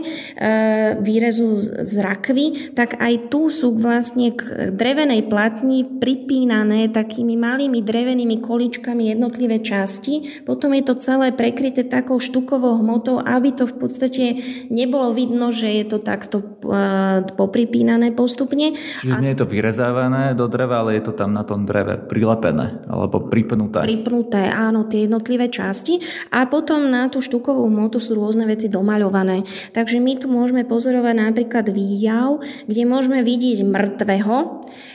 výrezu 0.98 1.60
z 1.62 1.92
rakvy, 2.02 2.74
tak 2.74 2.98
aj 2.98 3.30
tu 3.30 3.52
sú 3.54 3.76
vlastne 3.76 4.34
k 4.34 4.72
drevenej 4.74 5.30
platni 5.30 5.86
pripínané 5.86 6.90
takými 6.90 7.38
malými 7.38 7.84
drevenými 7.84 8.42
količkami 8.42 9.12
jednotlivé 9.12 9.62
časti. 9.62 10.42
Potom 10.42 10.74
je 10.74 10.82
to 10.82 10.94
celé 10.98 11.30
prekryté 11.30 11.86
takou 11.86 12.18
štukovou 12.18 12.80
hmotou, 12.80 13.22
aby 13.22 13.52
to 13.52 13.68
v 13.68 13.76
podstate 13.76 14.24
nebolo 14.72 15.12
vidno, 15.12 15.52
že 15.52 15.70
je 15.70 15.84
to 15.86 15.98
takto 16.00 16.40
uh, 16.42 17.22
popripínané 17.36 18.10
postupne. 18.16 18.55
Čiže 19.04 19.12
a... 19.12 19.20
nie 19.20 19.36
je 19.36 19.40
to 19.44 19.46
vyrezávané 19.46 20.32
do 20.32 20.48
dreva, 20.48 20.80
ale 20.80 20.96
je 20.96 21.10
to 21.10 21.12
tam 21.12 21.36
na 21.36 21.44
tom 21.44 21.68
dreve 21.68 22.00
prilepené 22.00 22.86
alebo 22.88 23.28
pripnuté. 23.28 23.84
Pripnuté, 23.84 24.48
áno, 24.48 24.88
tie 24.88 25.04
jednotlivé 25.04 25.52
časti. 25.52 26.00
A 26.32 26.48
potom 26.48 26.88
na 26.88 27.12
tú 27.12 27.20
štukovú 27.20 27.68
hmotu 27.68 28.00
sú 28.00 28.16
rôzne 28.16 28.48
veci 28.48 28.72
domaľované. 28.72 29.44
Takže 29.76 30.00
my 30.00 30.12
tu 30.16 30.26
môžeme 30.32 30.64
pozorovať 30.64 31.14
napríklad 31.14 31.66
výjav, 31.68 32.40
kde 32.64 32.82
môžeme 32.88 33.20
vidieť 33.20 33.66
mŕtvého, 33.66 34.36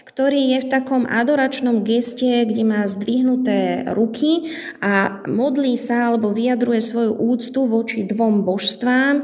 ktorý 0.08 0.58
je 0.58 0.60
v 0.66 0.72
takom 0.72 1.04
adoračnom 1.06 1.84
geste, 1.86 2.48
kde 2.48 2.64
má 2.66 2.82
zdvihnuté 2.88 3.88
ruky 3.94 4.52
a 4.84 5.24
modlí 5.28 5.76
sa 5.76 6.12
alebo 6.12 6.34
vyjadruje 6.36 6.82
svoju 6.82 7.14
úctu 7.16 7.66
voči 7.68 8.04
dvom 8.08 8.44
božstvám, 8.44 9.16
e, 9.20 9.24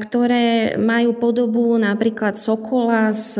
ktoré 0.00 0.76
majú 0.80 1.16
podobu 1.18 1.76
napríklad 1.76 2.40
sokola 2.40 3.12
s 3.12 3.38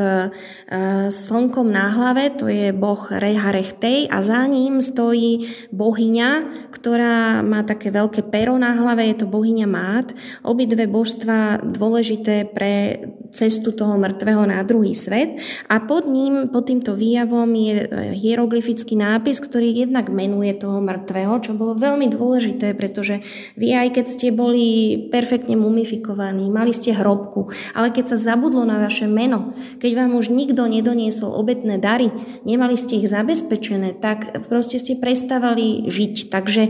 slnkom 1.08 1.66
na 1.68 1.90
hlave, 1.92 2.30
to 2.36 2.46
je 2.46 2.70
boh 2.70 3.00
Reharechtej 3.10 4.06
a 4.12 4.22
za 4.22 4.44
ním 4.46 4.84
stojí 4.84 5.48
bohyňa, 5.72 6.30
ktorá 6.70 7.40
má 7.42 7.64
také 7.64 7.90
veľké 7.90 8.28
pero 8.28 8.54
na 8.60 8.76
hlave, 8.76 9.08
je 9.08 9.24
to 9.24 9.26
bohyňa 9.26 9.66
Mát. 9.66 10.12
Obidve 10.44 10.86
božstva 10.86 11.64
dôležité 11.64 12.46
pre 12.48 13.02
cestu 13.30 13.72
toho 13.72 14.00
mŕtvého 14.00 14.48
na 14.48 14.60
druhý 14.64 14.96
svet 14.96 15.40
a 15.68 15.80
pod 15.84 16.08
ním, 16.08 16.48
pod 16.48 16.68
týmto 16.68 16.96
výjavom 16.96 17.48
je 17.52 17.86
hieroglyfický 18.16 18.96
nápis, 18.96 19.40
ktorý 19.40 19.84
jednak 19.84 20.08
menuje 20.08 20.56
toho 20.56 20.80
mŕtvého, 20.80 21.34
čo 21.44 21.52
bolo 21.52 21.76
veľmi 21.76 22.08
dôležité, 22.12 22.72
pretože 22.72 23.20
vy 23.54 23.76
aj 23.76 23.88
keď 24.00 24.06
ste 24.08 24.28
boli 24.32 24.66
perfektne 25.12 25.54
mumifikovaní, 25.56 26.48
mali 26.48 26.72
ste 26.72 26.96
hrobku, 26.96 27.52
ale 27.76 27.92
keď 27.92 28.16
sa 28.16 28.34
zabudlo 28.34 28.64
na 28.64 28.80
vaše 28.80 29.04
meno, 29.04 29.52
keď 29.78 29.90
vám 30.04 30.16
už 30.16 30.32
nikto 30.32 30.64
nedoniesol 30.64 31.32
obetné 31.36 31.76
dary, 31.76 32.10
nemali 32.48 32.74
ste 32.80 33.00
ich 33.00 33.08
zabezpečené, 33.10 34.00
tak 34.00 34.48
proste 34.48 34.80
ste 34.80 34.96
prestávali 34.96 35.86
žiť. 35.88 36.32
Takže 36.32 36.62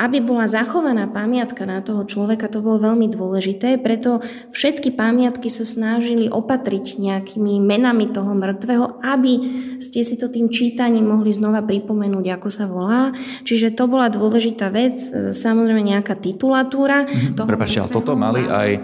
aby 0.00 0.18
bola 0.24 0.48
zachovaná 0.48 1.08
pamiatka 1.08 1.68
na 1.68 1.84
toho 1.84 2.04
človeka, 2.08 2.48
to 2.50 2.64
bolo 2.64 2.80
veľmi 2.80 3.08
dôležité, 3.12 3.78
preto 3.80 4.24
všetky 4.52 4.96
pamiatky 4.96 5.48
sa 5.52 5.64
snažili 6.06 6.30
opatriť 6.30 7.02
nejakými 7.02 7.58
menami 7.58 8.06
toho 8.14 8.30
mŕtvého, 8.30 9.02
aby 9.02 9.34
ste 9.82 10.06
si 10.06 10.14
to 10.14 10.30
tým 10.30 10.46
čítaním 10.54 11.10
mohli 11.10 11.34
znova 11.34 11.66
pripomenúť, 11.66 12.38
ako 12.38 12.46
sa 12.46 12.70
volá. 12.70 13.10
Čiže 13.42 13.74
to 13.74 13.90
bola 13.90 14.06
dôležitá 14.06 14.70
vec, 14.70 14.94
samozrejme 15.34 15.82
nejaká 15.82 16.14
titulatúra. 16.14 17.10
Mm-hmm. 17.10 17.42
Prepačte, 17.42 17.82
ale 17.82 17.90
toto 17.90 18.14
mali 18.14 18.46
aj 18.46 18.70
e, 18.70 18.80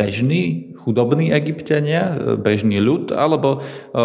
bežní 0.00 0.72
chudobní 0.80 1.28
egyptiania, 1.28 2.16
e, 2.16 2.40
bežný 2.40 2.80
ľud, 2.80 3.12
alebo 3.12 3.60
e, 3.60 3.98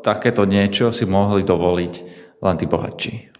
takéto 0.00 0.48
niečo 0.48 0.96
si 0.96 1.04
mohli 1.04 1.44
dovoliť 1.44 1.94
len 2.40 2.56
tí 2.56 2.64
bohatší? 2.64 3.31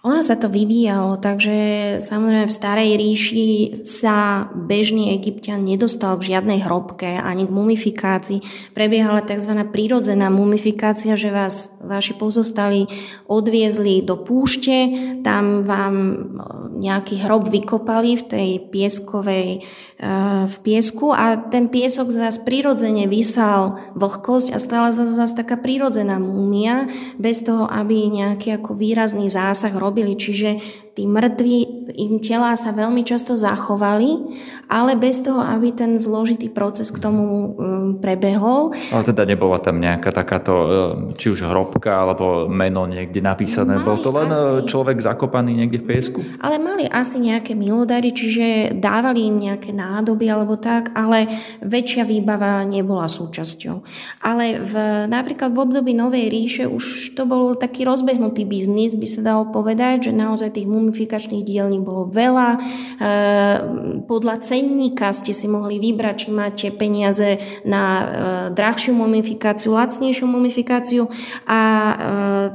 Ono 0.00 0.24
sa 0.24 0.32
to 0.32 0.48
vyvíjalo, 0.48 1.20
takže 1.20 1.56
samozrejme 2.00 2.48
v 2.48 2.56
starej 2.56 2.90
ríši 2.96 3.48
sa 3.84 4.48
bežný 4.48 5.12
egyptian 5.12 5.60
nedostal 5.60 6.16
k 6.16 6.32
žiadnej 6.32 6.64
hrobke 6.64 7.20
ani 7.20 7.44
k 7.44 7.52
mumifikácii. 7.52 8.72
Prebiehala 8.72 9.20
tzv. 9.20 9.52
prírodzená 9.68 10.32
mumifikácia, 10.32 11.20
že 11.20 11.28
vás 11.28 11.76
vaši 11.84 12.16
pozostali 12.16 12.88
odviezli 13.28 14.00
do 14.00 14.16
púšte, 14.16 14.88
tam 15.20 15.68
vám 15.68 15.94
nejaký 16.80 17.20
hrob 17.20 17.52
vykopali 17.52 18.16
v 18.16 18.24
tej 18.24 18.48
pieskovej 18.72 19.68
v 20.48 20.56
piesku 20.64 21.12
a 21.12 21.36
ten 21.36 21.68
piesok 21.68 22.08
z 22.08 22.24
vás 22.24 22.40
prirodzene 22.40 23.04
vysal 23.04 23.76
vlhkosť 23.92 24.56
a 24.56 24.58
stala 24.58 24.88
sa 24.96 25.04
z 25.04 25.12
vás 25.12 25.36
taká 25.36 25.60
prirodzená 25.60 26.16
múmia, 26.16 26.88
bez 27.20 27.44
toho, 27.44 27.68
aby 27.68 28.08
nejaký 28.08 28.56
ako 28.56 28.72
výrazný 28.72 29.28
zásah 29.28 29.76
robili. 29.76 30.16
Čiže 30.16 30.56
tí 30.94 31.06
mŕtvi, 31.06 31.58
im 31.94 32.18
telá 32.22 32.54
sa 32.54 32.70
veľmi 32.70 33.02
často 33.06 33.34
zachovali, 33.34 34.36
ale 34.70 34.94
bez 34.94 35.22
toho, 35.22 35.42
aby 35.42 35.74
ten 35.74 35.98
zložitý 35.98 36.50
proces 36.50 36.90
k 36.94 37.02
tomu 37.02 37.26
um, 37.26 37.48
prebehol. 37.98 38.74
Ale 38.94 39.02
teda 39.06 39.26
nebola 39.26 39.58
tam 39.58 39.82
nejaká 39.82 40.10
takáto, 40.14 40.54
um, 40.54 40.68
či 41.14 41.30
už 41.30 41.46
hrobka, 41.46 41.90
alebo 41.90 42.46
meno 42.46 42.86
niekde 42.86 43.22
napísané. 43.22 43.78
Mali 43.78 43.86
Bol 43.86 43.98
to 44.02 44.10
len 44.14 44.30
uh, 44.30 44.62
asi, 44.62 44.70
človek 44.70 44.98
zakopaný 45.02 45.54
niekde 45.58 45.82
v 45.82 45.86
piesku? 45.90 46.18
Ale 46.42 46.62
mali 46.62 46.86
asi 46.86 47.18
nejaké 47.18 47.54
milodary, 47.58 48.14
čiže 48.14 48.76
dávali 48.78 49.26
im 49.30 49.36
nejaké 49.38 49.74
nádoby 49.74 50.26
alebo 50.30 50.58
tak, 50.58 50.94
ale 50.94 51.26
väčšia 51.62 52.06
výbava 52.06 52.62
nebola 52.66 53.10
súčasťou. 53.10 53.76
Ale 54.22 54.62
v, 54.62 54.74
napríklad 55.10 55.50
v 55.54 55.62
období 55.62 55.92
Novej 55.94 56.30
ríše 56.30 56.64
už 56.70 57.14
to 57.18 57.26
bol 57.26 57.58
taký 57.58 57.82
rozbehnutý 57.82 58.46
biznis, 58.46 58.94
by 58.94 59.06
sa 59.06 59.20
dalo 59.26 59.50
povedať, 59.50 60.10
že 60.10 60.12
naozaj 60.14 60.54
tých 60.54 60.68
mumifikačných 60.80 61.44
dielní 61.44 61.84
bolo 61.84 62.08
veľa. 62.08 62.48
E, 62.56 62.58
podľa 64.08 64.40
cenníka 64.40 65.12
ste 65.12 65.36
si 65.36 65.44
mohli 65.46 65.76
vybrať, 65.76 66.14
či 66.16 66.28
máte 66.32 66.66
peniaze 66.72 67.36
na 67.68 67.82
e, 67.84 68.04
drahšiu 68.56 68.96
mumifikáciu, 68.96 69.76
lacnejšiu 69.76 70.24
mumifikáciu 70.24 71.12
a 71.44 71.60
e, 71.60 71.94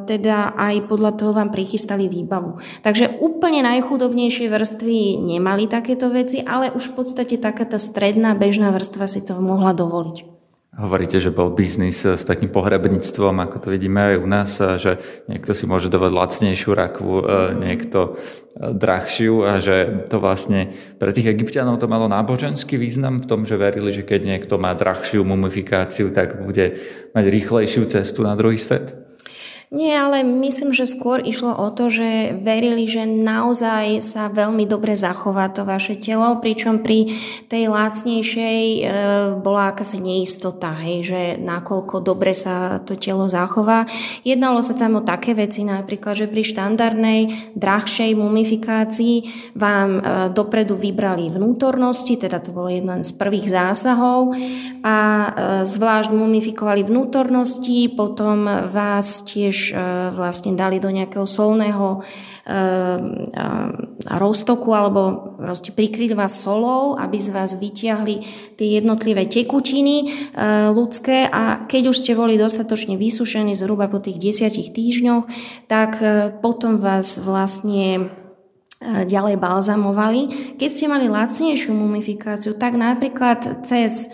teda 0.10 0.58
aj 0.58 0.90
podľa 0.90 1.12
toho 1.16 1.32
vám 1.38 1.54
prichystali 1.54 2.10
výbavu. 2.10 2.58
Takže 2.82 3.22
úplne 3.22 3.62
najchudobnejšie 3.64 4.50
vrstvy 4.50 5.22
nemali 5.22 5.70
takéto 5.70 6.10
veci, 6.10 6.42
ale 6.42 6.74
už 6.74 6.92
v 6.92 7.06
podstate 7.06 7.38
taká 7.38 7.70
tá 7.70 7.78
stredná 7.78 8.34
bežná 8.34 8.74
vrstva 8.74 9.06
si 9.06 9.22
to 9.22 9.38
mohla 9.38 9.72
dovoliť. 9.72 10.35
Hovoríte, 10.76 11.24
že 11.24 11.32
bol 11.32 11.56
biznis 11.56 12.04
s 12.04 12.28
takým 12.28 12.52
pohrebníctvom, 12.52 13.40
ako 13.48 13.64
to 13.64 13.68
vidíme 13.72 13.96
aj 13.96 14.16
u 14.20 14.28
nás, 14.28 14.52
že 14.60 15.00
niekto 15.32 15.56
si 15.56 15.64
môže 15.64 15.88
dovať 15.88 16.12
lacnejšiu 16.12 16.72
rakvu, 16.76 17.14
e, 17.16 17.24
niekto 17.64 18.20
drahšiu 18.56 19.44
a 19.44 19.60
že 19.60 20.08
to 20.08 20.20
vlastne 20.20 20.72
pre 21.00 21.12
tých 21.12 21.32
egyptianov 21.32 21.80
to 21.80 21.92
malo 21.92 22.08
náboženský 22.08 22.80
význam 22.80 23.20
v 23.20 23.28
tom, 23.28 23.44
že 23.44 23.60
verili, 23.60 23.92
že 23.92 24.08
keď 24.08 24.24
niekto 24.24 24.56
má 24.56 24.72
drahšiu 24.72 25.28
mumifikáciu, 25.28 26.12
tak 26.16 26.40
bude 26.40 26.80
mať 27.12 27.26
rýchlejšiu 27.28 27.84
cestu 27.92 28.24
na 28.24 28.36
druhý 28.40 28.56
svet? 28.56 29.05
Nie, 29.74 29.98
ale 29.98 30.22
myslím, 30.22 30.78
že 30.78 30.86
skôr 30.86 31.26
išlo 31.26 31.50
o 31.50 31.74
to, 31.74 31.90
že 31.90 32.38
verili, 32.38 32.86
že 32.86 33.10
naozaj 33.10 33.98
sa 33.98 34.30
veľmi 34.30 34.70
dobre 34.70 34.94
zachová 34.94 35.50
to 35.50 35.66
vaše 35.66 35.98
telo, 35.98 36.38
pričom 36.38 36.86
pri 36.86 37.10
tej 37.50 37.74
lácnejšej 37.74 38.62
e, 38.62 38.80
bola 39.42 39.74
akási 39.74 39.98
neistota, 39.98 40.70
hej, 40.86 40.98
že 41.10 41.22
nakoľko 41.42 41.98
dobre 42.06 42.38
sa 42.38 42.78
to 42.86 42.94
telo 42.94 43.26
zachová. 43.26 43.90
Jednalo 44.22 44.62
sa 44.62 44.78
tam 44.78 45.02
o 45.02 45.06
také 45.06 45.34
veci, 45.34 45.66
napríklad, 45.66 46.14
že 46.14 46.30
pri 46.30 46.46
štandardnej, 46.46 47.20
drahšej 47.58 48.14
mumifikácii 48.14 49.50
vám 49.58 49.90
e, 49.98 50.02
dopredu 50.30 50.78
vybrali 50.78 51.34
vnútornosti, 51.34 52.22
teda 52.22 52.38
to 52.38 52.54
bolo 52.54 52.70
jeden 52.70 53.02
z 53.02 53.12
prvých 53.18 53.50
zásahov 53.50 54.30
a 54.86 54.98
e, 55.02 55.30
zvlášť 55.66 56.14
mumifikovali 56.14 56.86
vnútornosti, 56.86 57.90
potom 57.90 58.46
vás 58.70 59.26
tiež 59.26 59.55
tiež 59.56 59.72
e, 59.72 59.76
vlastne 60.12 60.52
dali 60.52 60.84
do 60.84 60.92
nejakého 60.92 61.24
solného 61.24 62.04
e, 62.04 62.60
roztoku 64.04 64.76
alebo 64.76 65.32
proste 65.40 65.72
prikryť 65.72 66.12
vás 66.12 66.36
solou, 66.36 67.00
aby 67.00 67.16
z 67.16 67.32
vás 67.32 67.56
vyťahli 67.56 68.16
tie 68.60 68.68
jednotlivé 68.76 69.24
tekutiny 69.32 69.96
e, 70.04 70.06
ľudské 70.76 71.32
a 71.32 71.64
keď 71.64 71.96
už 71.96 72.04
ste 72.04 72.20
boli 72.20 72.36
dostatočne 72.36 73.00
vysušení 73.00 73.56
zhruba 73.56 73.88
po 73.88 74.04
tých 74.04 74.20
desiatich 74.20 74.76
týždňoch, 74.76 75.24
tak 75.72 76.04
potom 76.44 76.84
vás 76.84 77.16
vlastne 77.16 78.12
ďalej 78.86 79.40
balzamovali. 79.40 80.22
Keď 80.60 80.70
ste 80.70 80.86
mali 80.92 81.08
lacnejšiu 81.08 81.72
mumifikáciu, 81.72 82.60
tak 82.60 82.76
napríklad 82.76 83.64
cez 83.64 84.12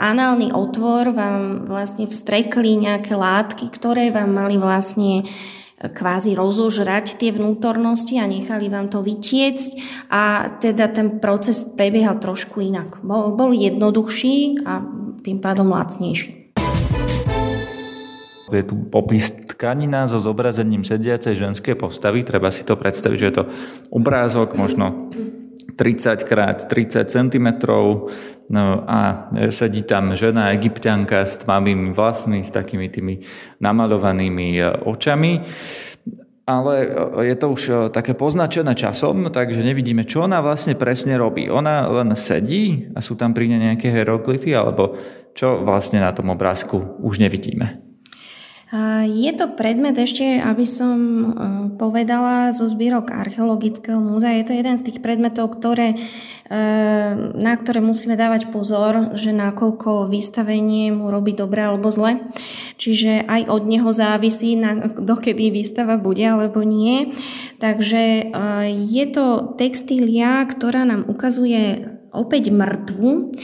análny 0.00 0.48
otvor 0.56 1.12
vám 1.12 1.68
vlastne 1.68 2.08
vstrekli 2.08 2.80
nejaké 2.80 3.12
látky, 3.12 3.68
ktoré 3.68 4.08
vám 4.08 4.32
mali 4.32 4.56
vlastne 4.56 5.22
eh, 5.22 5.92
kvázi 5.92 6.32
rozožrať 6.32 7.20
tie 7.20 7.36
vnútornosti 7.36 8.16
a 8.16 8.24
nechali 8.24 8.72
vám 8.72 8.88
to 8.88 9.04
vytiecť 9.04 9.70
a 10.08 10.56
teda 10.56 10.88
ten 10.88 11.20
proces 11.20 11.68
prebiehal 11.76 12.16
trošku 12.16 12.64
inak. 12.64 13.04
Bol, 13.04 13.36
bol 13.36 13.52
jednoduchší 13.52 14.64
a 14.64 14.80
tým 15.20 15.38
pádom 15.44 15.68
lacnejší. 15.68 16.48
Je 18.46 18.62
tu 18.62 18.78
popis 18.78 19.26
tkanina 19.58 20.06
so 20.06 20.22
zobrazením 20.22 20.86
sediacej 20.86 21.34
ženskej 21.34 21.74
postavy. 21.74 22.22
Treba 22.22 22.54
si 22.54 22.62
to 22.62 22.78
predstaviť, 22.78 23.18
že 23.18 23.26
je 23.26 23.36
to 23.42 23.44
obrázok 23.90 24.54
možno 24.54 25.10
30 25.76 26.24
x 26.24 26.60
30 26.70 27.10
cm 27.10 27.48
no 28.50 28.84
a 28.86 29.30
sedí 29.50 29.82
tam 29.82 30.14
žena 30.14 30.54
egyptianka 30.54 31.26
s 31.26 31.42
tmavými 31.42 31.94
vlasmi, 31.94 32.42
s 32.42 32.50
takými 32.50 32.90
tými 32.90 33.14
namalovanými 33.62 34.58
e, 34.58 34.62
očami. 34.86 35.42
Ale 36.46 36.74
e, 36.82 36.88
je 37.32 37.36
to 37.38 37.46
už 37.50 37.62
e, 37.66 37.72
také 37.90 38.14
poznačené 38.14 38.74
časom, 38.74 39.30
takže 39.30 39.62
nevidíme, 39.62 40.06
čo 40.06 40.26
ona 40.26 40.42
vlastne 40.42 40.78
presne 40.78 41.18
robí. 41.18 41.50
Ona 41.50 41.86
len 41.90 42.14
sedí 42.14 42.90
a 42.94 43.02
sú 43.02 43.18
tam 43.18 43.34
pri 43.34 43.50
nej 43.50 43.60
nejaké 43.72 43.90
hieroglyfy, 43.90 44.54
alebo 44.54 44.98
čo 45.36 45.62
vlastne 45.62 46.02
na 46.02 46.10
tom 46.10 46.30
obrázku 46.32 47.02
už 47.02 47.22
nevidíme. 47.22 47.85
Je 49.06 49.30
to 49.30 49.54
predmet 49.54 49.94
ešte, 49.94 50.42
aby 50.42 50.66
som 50.66 50.98
e, 50.98 51.26
povedala, 51.78 52.50
zo 52.50 52.66
zbierok 52.66 53.14
Archeologického 53.14 54.02
múzea. 54.02 54.42
Je 54.42 54.46
to 54.50 54.58
jeden 54.58 54.74
z 54.74 54.90
tých 54.90 54.98
predmetov, 54.98 55.54
ktoré, 55.54 55.94
e, 55.94 55.96
na 57.30 57.54
ktoré 57.54 57.78
musíme 57.78 58.18
dávať 58.18 58.50
pozor, 58.50 59.14
že 59.14 59.30
nakoľko 59.30 60.10
vystavenie 60.10 60.90
mu 60.90 61.14
robí 61.14 61.30
dobre 61.30 61.62
alebo 61.62 61.94
zle. 61.94 62.26
Čiže 62.74 63.30
aj 63.30 63.46
od 63.46 63.62
neho 63.70 63.90
závisí, 63.94 64.58
na, 64.58 64.98
dokedy 64.98 65.54
výstava 65.54 65.94
bude 65.94 66.26
alebo 66.26 66.66
nie. 66.66 67.14
Takže 67.62 68.02
e, 68.02 68.24
je 68.82 69.04
to 69.14 69.54
textília, 69.54 70.42
ktorá 70.42 70.82
nám 70.82 71.06
ukazuje 71.06 71.86
opäť 72.10 72.48
mŕtvu. 72.48 73.36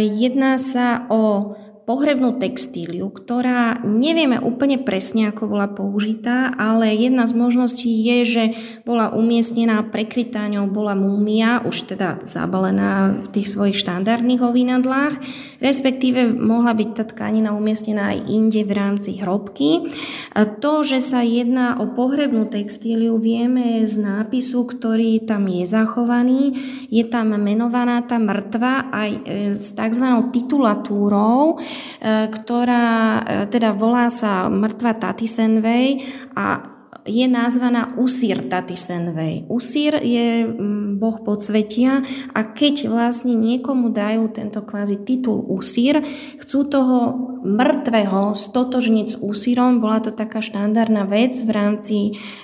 Jedná 0.00 0.56
sa 0.56 1.04
o 1.12 1.52
pohrebnú 1.88 2.36
textíliu, 2.36 3.08
ktorá 3.08 3.80
nevieme 3.80 4.36
úplne 4.36 4.76
presne, 4.76 5.32
ako 5.32 5.48
bola 5.48 5.72
použitá, 5.72 6.52
ale 6.52 6.92
jedna 6.92 7.24
z 7.24 7.32
možností 7.32 7.88
je, 7.88 8.18
že 8.28 8.44
bola 8.84 9.08
umiestnená, 9.16 9.88
prekrytá 9.88 10.44
ňou 10.52 10.68
bola 10.68 10.92
múmia, 10.92 11.64
už 11.64 11.96
teda 11.96 12.20
zabalená 12.28 13.16
v 13.24 13.28
tých 13.32 13.48
svojich 13.48 13.80
štandardných 13.80 14.44
ovinadlách, 14.44 15.16
respektíve 15.64 16.28
mohla 16.36 16.76
byť 16.76 16.88
tá 16.92 17.04
tkanina 17.08 17.56
umiestnená 17.56 18.12
aj 18.12 18.20
inde 18.28 18.68
v 18.68 18.72
rámci 18.76 19.16
hrobky. 19.24 19.88
To, 20.36 20.84
že 20.84 21.00
sa 21.00 21.24
jedná 21.24 21.80
o 21.80 21.88
pohrebnú 21.96 22.52
textíliu, 22.52 23.16
vieme 23.16 23.80
z 23.88 23.96
nápisu, 23.96 24.68
ktorý 24.68 25.24
tam 25.24 25.48
je 25.48 25.64
zachovaný. 25.64 26.52
Je 26.92 27.08
tam 27.08 27.32
menovaná 27.32 28.04
tá 28.04 28.20
mŕtva 28.20 28.92
aj 28.92 29.10
e, 29.10 29.20
s 29.56 29.72
tzv. 29.72 30.04
titulatúrou, 30.36 31.56
ktorá 32.04 32.86
e, 32.86 33.22
teda 33.50 33.74
volá 33.74 34.06
sa 34.08 34.46
mŕtva 34.46 34.96
Tatisenvej 34.96 36.02
a 36.38 36.77
je 37.08 37.24
nazvaná 37.24 37.96
Usír 37.96 38.44
Tatisenvej. 38.52 39.48
Usír 39.48 39.96
je 40.04 40.44
mm, 40.44 41.00
boh 41.00 41.24
podsvetia 41.24 42.04
a 42.36 42.40
keď 42.44 42.92
vlastne 42.92 43.32
niekomu 43.32 43.88
dajú 43.88 44.28
tento 44.28 44.60
kvázi 44.60 45.00
titul 45.08 45.40
Usír, 45.48 46.04
chcú 46.44 46.68
toho 46.68 46.96
mŕtvého 47.42 48.34
stotožniť 48.34 49.06
s 49.08 49.16
Usírom, 49.22 49.78
bola 49.78 50.02
to 50.02 50.10
taká 50.10 50.42
štandardná 50.42 51.06
vec 51.06 51.38
v 51.38 51.50
rámci 51.50 51.96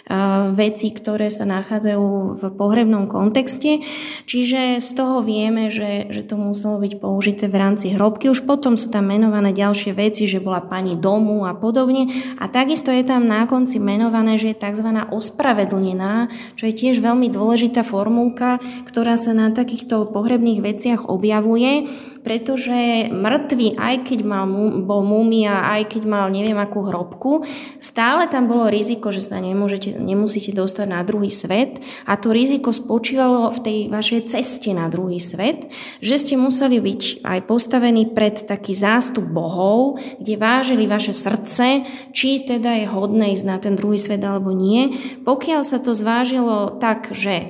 uh, 0.07 0.55
vecí, 0.55 0.95
ktoré 0.95 1.29
sa 1.29 1.45
nachádzajú 1.45 2.39
v 2.39 2.43
pohrebnom 2.55 3.11
kontexte. 3.11 3.83
Čiže 4.25 4.79
z 4.79 4.89
toho 4.95 5.21
vieme, 5.21 5.69
že, 5.69 6.09
že 6.15 6.23
to 6.23 6.39
muselo 6.39 6.79
byť 6.79 7.03
použité 7.03 7.51
v 7.51 7.59
rámci 7.59 7.93
hrobky. 7.93 8.31
Už 8.31 8.47
potom 8.47 8.79
sú 8.79 8.89
tam 8.95 9.11
menované 9.11 9.51
ďalšie 9.51 9.93
veci, 9.93 10.31
že 10.31 10.39
bola 10.39 10.63
pani 10.63 10.95
domu 10.95 11.43
a 11.45 11.53
podobne. 11.59 12.07
A 12.39 12.47
takisto 12.47 12.95
je 12.95 13.03
tam 13.03 13.27
na 13.27 13.51
konci 13.51 13.83
menované, 13.83 14.39
že 14.39 14.54
tzv. 14.57 14.89
ospravedlnená, 15.11 16.31
čo 16.55 16.71
je 16.71 16.75
tiež 16.75 17.03
veľmi 17.03 17.29
dôležitá 17.29 17.83
formulka, 17.83 18.63
ktorá 18.87 19.19
sa 19.19 19.35
na 19.35 19.51
takýchto 19.51 20.11
pohrebných 20.11 20.63
veciach 20.63 21.11
objavuje 21.11 21.91
pretože 22.25 23.13
mŕtvy, 23.13 23.77
aj 23.77 23.97
keď 24.09 24.19
mal, 24.25 24.49
bol 24.83 25.05
múmia, 25.05 25.69
aj 25.77 25.93
keď 25.93 26.03
mal 26.09 26.27
neviem 26.33 26.57
akú 26.57 26.89
hrobku, 26.89 27.45
stále 27.85 28.25
tam 28.33 28.49
bolo 28.49 28.73
riziko, 28.73 29.13
že 29.13 29.21
sa 29.21 29.37
nemôžete, 29.39 30.01
nemusíte 30.01 30.57
dostať 30.57 30.87
na 30.89 31.05
druhý 31.05 31.29
svet 31.29 31.85
a 32.09 32.17
to 32.17 32.33
riziko 32.33 32.73
spočívalo 32.73 33.53
v 33.53 33.59
tej 33.61 33.79
vašej 33.93 34.21
ceste 34.33 34.73
na 34.73 34.89
druhý 34.89 35.21
svet, 35.21 35.69
že 36.01 36.17
ste 36.17 36.41
museli 36.41 36.81
byť 36.81 37.21
aj 37.21 37.39
postavení 37.45 38.09
pred 38.09 38.49
taký 38.49 38.73
zástup 38.73 39.29
bohov, 39.29 40.01
kde 40.17 40.41
vážili 40.41 40.89
vaše 40.89 41.13
srdce, 41.13 41.85
či 42.17 42.41
teda 42.49 42.81
je 42.81 42.87
hodné 42.89 43.37
ísť 43.37 43.45
na 43.45 43.61
ten 43.61 43.77
druhý 43.77 44.01
svet 44.01 44.25
alebo 44.25 44.57
nie. 44.57 44.97
Pokiaľ 45.29 45.61
sa 45.61 45.77
to 45.77 45.93
zvážilo 45.93 46.81
tak, 46.81 47.13
že 47.13 47.35
e, 47.37 47.47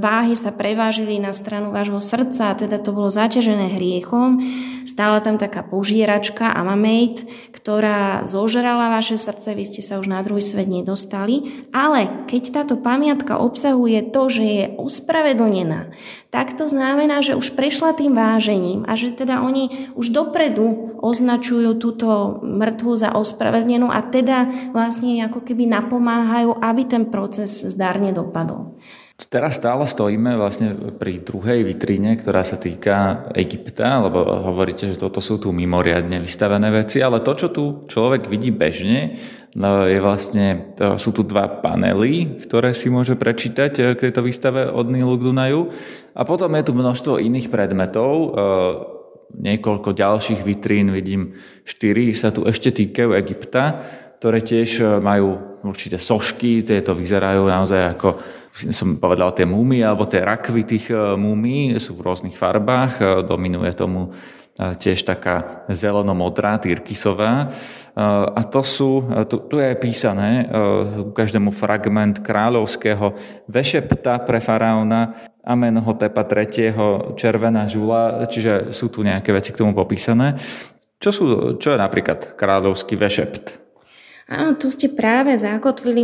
váhy 0.00 0.32
sa 0.32 0.54
prevážili 0.54 1.20
na 1.20 1.36
stranu 1.36 1.68
vášho 1.68 2.00
srdca, 2.00 2.56
teda 2.56 2.80
to 2.80 2.96
bolo 2.96 3.12
zaťažené 3.12 3.81
hriechom. 3.82 4.38
Stála 4.86 5.18
tam 5.18 5.42
taká 5.42 5.66
požieračka 5.66 6.54
Amamejt, 6.54 7.26
ktorá 7.50 8.22
zožrala 8.22 8.94
vaše 8.94 9.18
srdce, 9.18 9.58
vy 9.58 9.66
ste 9.66 9.82
sa 9.82 9.98
už 9.98 10.06
na 10.06 10.22
druhý 10.22 10.38
svet 10.38 10.70
nedostali. 10.70 11.66
Ale 11.74 12.26
keď 12.30 12.62
táto 12.62 12.78
pamiatka 12.78 13.42
obsahuje 13.42 14.14
to, 14.14 14.30
že 14.30 14.44
je 14.46 14.64
ospravedlnená, 14.78 15.90
tak 16.30 16.54
to 16.54 16.70
znamená, 16.70 17.20
že 17.26 17.34
už 17.34 17.58
prešla 17.58 17.98
tým 17.98 18.14
vážením 18.14 18.86
a 18.86 18.94
že 18.94 19.10
teda 19.10 19.42
oni 19.42 19.94
už 19.98 20.14
dopredu 20.14 20.94
označujú 21.02 21.76
túto 21.82 22.38
mŕtvu 22.46 22.94
za 22.94 23.18
ospravedlnenú 23.18 23.90
a 23.90 24.00
teda 24.06 24.70
vlastne 24.70 25.18
ako 25.26 25.42
keby 25.42 25.66
napomáhajú, 25.66 26.56
aby 26.62 26.82
ten 26.86 27.10
proces 27.10 27.66
zdarne 27.66 28.14
dopadol. 28.14 28.78
Teraz 29.28 29.60
stále 29.60 29.84
stojíme 29.84 30.40
vlastne 30.40 30.72
pri 30.96 31.20
druhej 31.20 31.62
vitríne, 31.68 32.16
ktorá 32.16 32.42
sa 32.42 32.56
týka 32.56 33.28
Egypta, 33.36 34.00
lebo 34.00 34.24
hovoríte, 34.24 34.88
že 34.88 34.98
toto 34.98 35.20
sú 35.20 35.36
tu 35.36 35.52
mimoriadne 35.52 36.18
vystavené 36.18 36.72
veci, 36.72 37.04
ale 37.04 37.20
to, 37.20 37.32
čo 37.36 37.48
tu 37.52 37.64
človek 37.86 38.26
vidí 38.26 38.48
bežne, 38.48 39.20
no, 39.52 39.84
je 39.84 40.00
vlastne, 40.00 40.74
to 40.74 40.96
sú 40.96 41.12
tu 41.12 41.22
dva 41.28 41.60
panely, 41.60 42.40
ktoré 42.40 42.72
si 42.72 42.88
môže 42.88 43.14
prečítať 43.20 43.72
eh, 43.78 43.84
k 43.94 44.08
tejto 44.08 44.24
výstave 44.24 44.72
od 44.72 44.88
Nilu 44.88 45.20
k 45.20 45.28
Dunaju. 45.28 45.68
A 46.16 46.22
potom 46.24 46.52
je 46.56 46.64
tu 46.64 46.72
množstvo 46.72 47.20
iných 47.20 47.52
predmetov, 47.52 48.12
eh, 48.16 48.30
niekoľko 49.32 49.96
ďalších 49.96 50.40
vitrín, 50.44 50.92
vidím 50.92 51.36
štyri, 51.64 52.12
sa 52.12 52.32
tu 52.32 52.44
ešte 52.44 52.72
týkajú 52.72 53.16
Egypta, 53.16 53.84
ktoré 54.20 54.40
tiež 54.40 54.70
eh, 54.80 54.86
majú 54.98 55.51
určité 55.62 55.98
sošky, 55.98 56.66
tieto 56.66 56.94
vyzerajú 56.94 57.46
naozaj 57.46 57.96
ako 57.98 58.08
som 58.52 59.00
povedal, 59.00 59.32
tie 59.32 59.48
múmy 59.48 59.80
alebo 59.80 60.04
tie 60.04 60.20
rakvy 60.20 60.62
tých 60.68 60.92
e, 60.92 61.16
múmy 61.16 61.80
sú 61.80 61.96
v 61.96 62.04
rôznych 62.04 62.36
farbách. 62.36 62.92
E, 63.00 63.04
dominuje 63.24 63.72
tomu 63.72 64.12
e, 64.12 64.76
tiež 64.76 65.08
taká 65.08 65.64
zeleno-modrá, 65.72 66.60
tyrkisová. 66.60 67.48
A 67.92 68.40
to 68.48 68.64
sú, 68.64 69.04
tu, 69.28 69.36
tu 69.52 69.60
je 69.60 69.76
písané 69.76 70.48
ku 70.96 71.12
každému 71.12 71.52
fragment 71.52 72.24
kráľovského 72.24 73.12
vešepta 73.52 74.16
pre 74.24 74.40
faraóna 74.40 75.12
Amenhotepa 75.44 76.24
III. 76.24 76.72
červená 77.20 77.68
žula, 77.68 78.24
čiže 78.32 78.72
sú 78.72 78.88
tu 78.88 79.04
nejaké 79.04 79.36
veci 79.36 79.52
k 79.52 79.60
tomu 79.60 79.76
popísané. 79.76 80.40
Čo, 81.04 81.10
sú, 81.12 81.24
čo 81.60 81.76
je 81.76 81.78
napríklad 81.84 82.32
kráľovský 82.32 82.96
vešept? 82.96 83.61
Áno, 84.32 84.56
tu 84.56 84.72
ste 84.72 84.88
práve 84.88 85.36
zakotvili 85.36 86.00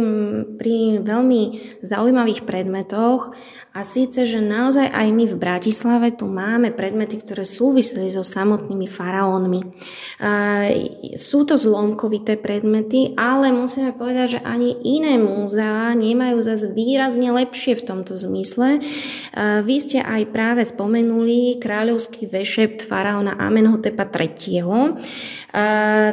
pri 0.60 1.00
veľmi 1.00 1.40
zaujímavých 1.80 2.44
predmetoch 2.44 3.32
a 3.72 3.80
síce, 3.88 4.28
že 4.28 4.44
naozaj 4.44 4.92
aj 4.92 5.08
my 5.16 5.24
v 5.24 5.40
Bratislave 5.40 6.12
tu 6.12 6.28
máme 6.28 6.76
predmety, 6.76 7.24
ktoré 7.24 7.48
súviseli 7.48 8.12
so 8.12 8.20
samotnými 8.20 8.84
faraónmi. 8.84 9.60
Sú 11.16 11.48
to 11.48 11.56
zlomkovité 11.56 12.36
predmety, 12.36 13.16
ale 13.16 13.48
musíme 13.48 13.96
povedať, 13.96 14.36
že 14.36 14.40
ani 14.44 14.76
iné 14.84 15.16
múzea 15.16 15.96
nemajú 15.96 16.36
zase 16.44 16.68
výrazne 16.76 17.32
lepšie 17.32 17.80
v 17.80 17.86
tomto 17.86 18.12
zmysle. 18.12 18.84
Vy 19.64 19.76
ste 19.80 20.04
aj 20.04 20.36
práve 20.36 20.68
spomenuli 20.68 21.56
kráľovský 21.56 22.28
vešept 22.28 22.84
faraóna 22.84 23.40
Amenhotepa 23.40 24.04
III. 24.04 25.00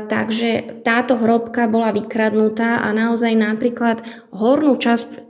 Takže 0.08 0.80
táto 0.80 1.20
hrobka 1.20 1.68
bola 1.68 1.92
vykradnutá 2.06 2.86
a 2.86 2.94
naozaj 2.94 3.34
napríklad 3.34 4.06
hornú 4.30 4.78
časť 4.78 5.25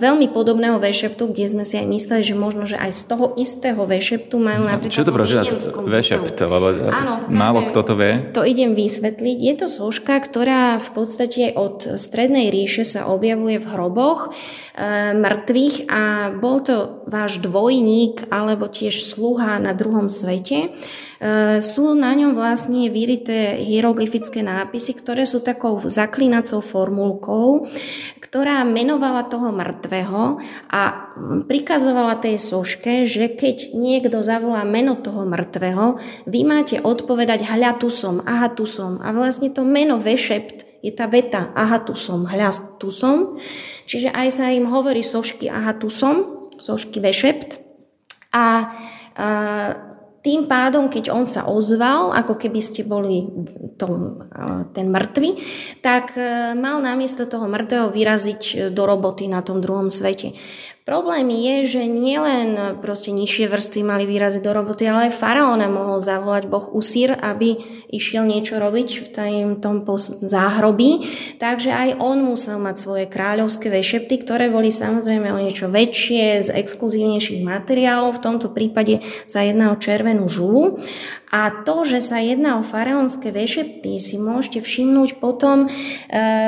veľmi 0.00 0.32
podobného 0.32 0.80
vešeptu, 0.80 1.28
kde 1.28 1.44
sme 1.44 1.64
si 1.68 1.76
aj 1.76 1.84
mysleli, 1.84 2.22
že 2.24 2.32
možno, 2.32 2.64
že 2.64 2.80
aj 2.80 2.88
z 2.88 3.02
toho 3.04 3.26
istého 3.36 3.84
vešeptu 3.84 4.40
majú 4.40 4.64
napríklad... 4.64 4.96
Čo 4.96 5.04
to 5.04 5.12
prosím 5.12 5.44
vešept? 5.92 6.40
Lebo 6.40 6.66
Áno, 6.88 7.28
málo 7.28 7.68
kto 7.68 7.80
to 7.84 7.94
vie. 7.98 8.32
To 8.32 8.48
idem 8.48 8.72
vysvetliť. 8.72 9.36
Je 9.36 9.54
to 9.60 9.66
soška, 9.68 10.16
ktorá 10.24 10.80
v 10.80 10.90
podstate 10.96 11.52
od 11.52 12.00
strednej 12.00 12.48
ríše 12.48 12.88
sa 12.88 13.04
objavuje 13.12 13.60
v 13.60 13.66
hroboch 13.68 14.32
e, 14.72 15.12
mŕtvych 15.20 15.76
a 15.90 16.32
bol 16.32 16.64
to 16.64 17.04
váš 17.04 17.42
dvojník 17.44 18.32
alebo 18.32 18.72
tiež 18.72 19.04
sluha 19.04 19.60
na 19.60 19.76
druhom 19.76 20.08
svete. 20.08 20.72
E, 21.22 21.60
sú 21.60 21.92
na 21.92 22.16
ňom 22.16 22.32
vlastne 22.34 22.88
vyrité 22.88 23.60
hieroglyfické 23.60 24.40
nápisy, 24.40 24.96
ktoré 24.96 25.28
sú 25.28 25.44
takou 25.44 25.76
zaklinacou 25.82 26.64
formulkou, 26.64 27.68
ktorá 28.20 28.62
menovala 28.64 29.26
toho 29.26 29.41
mŕtvého 29.50 30.38
a 30.70 30.82
prikazovala 31.50 32.22
tej 32.22 32.38
soške, 32.38 33.08
že 33.08 33.34
keď 33.34 33.74
niekto 33.74 34.22
zavolá 34.22 34.62
meno 34.62 34.94
toho 34.94 35.26
mŕtvého, 35.26 35.98
vy 36.30 36.40
máte 36.46 36.78
odpovedať 36.78 37.48
hľa 37.48 37.82
tu 37.82 37.90
som, 37.90 38.22
aha 38.22 38.52
tu 38.54 38.68
som. 38.68 39.02
A 39.02 39.10
vlastne 39.10 39.50
to 39.50 39.66
meno 39.66 39.98
vešept 39.98 40.84
je 40.86 40.92
tá 40.94 41.10
veta, 41.10 41.50
aha 41.58 41.82
tu 41.82 41.98
som, 41.98 42.22
hľa 42.22 42.78
tu 42.78 42.94
som. 42.94 43.40
Čiže 43.90 44.14
aj 44.14 44.28
sa 44.30 44.54
im 44.54 44.70
hovorí 44.70 45.02
sošky, 45.02 45.50
aha 45.50 45.74
tu 45.74 45.90
som, 45.90 46.50
sošky 46.60 47.02
vešept. 47.02 47.58
A, 48.30 48.44
a 49.18 49.26
tým 50.22 50.46
pádom, 50.46 50.86
keď 50.86 51.10
on 51.10 51.26
sa 51.26 51.50
ozval, 51.50 52.14
ako 52.14 52.38
keby 52.38 52.62
ste 52.62 52.86
boli 52.86 53.26
to, 53.74 53.86
ten 54.70 54.86
mŕtvy, 54.86 55.30
tak 55.82 56.14
e, 56.14 56.54
mal 56.54 56.78
namiesto 56.78 57.26
toho 57.26 57.50
mŕtvého 57.50 57.90
vyraziť 57.90 58.70
do 58.70 58.82
roboty 58.86 59.26
na 59.26 59.42
tom 59.42 59.58
druhom 59.58 59.90
svete. 59.90 60.38
Problém 60.82 61.30
je, 61.30 61.78
že 61.78 61.82
nielen 61.86 62.82
proste 62.82 63.14
nižšie 63.14 63.46
vrstvy 63.46 63.86
mali 63.86 64.02
výrazy 64.02 64.42
do 64.42 64.50
roboty, 64.50 64.82
ale 64.90 65.06
aj 65.06 65.14
faraóna 65.14 65.70
mohol 65.70 66.02
zavolať 66.02 66.50
Boh 66.50 66.74
Usír, 66.74 67.14
aby 67.14 67.54
išiel 67.86 68.26
niečo 68.26 68.58
robiť 68.58 68.88
v 68.98 69.06
tom 69.62 69.86
záhrobí. 70.26 71.06
Takže 71.38 71.70
aj 71.70 72.02
on 72.02 72.26
musel 72.26 72.58
mať 72.58 72.82
svoje 72.82 73.04
kráľovské 73.06 73.70
vešepty, 73.70 74.26
ktoré 74.26 74.50
boli 74.50 74.74
samozrejme 74.74 75.30
o 75.30 75.38
niečo 75.38 75.70
väčšie, 75.70 76.50
z 76.50 76.50
exkluzívnejších 76.50 77.46
materiálov. 77.46 78.18
V 78.18 78.24
tomto 78.26 78.50
prípade 78.50 79.06
sa 79.30 79.46
jedná 79.46 79.70
o 79.70 79.78
červenú 79.78 80.26
žulu. 80.26 80.82
A 81.32 81.64
to, 81.64 81.88
že 81.88 82.04
sa 82.04 82.20
jedná 82.20 82.60
o 82.60 82.62
faraónske 82.62 83.32
vešepty, 83.32 83.96
si 83.96 84.20
môžete 84.20 84.60
všimnúť 84.60 85.16
potom 85.16 85.64
e, 85.64 85.68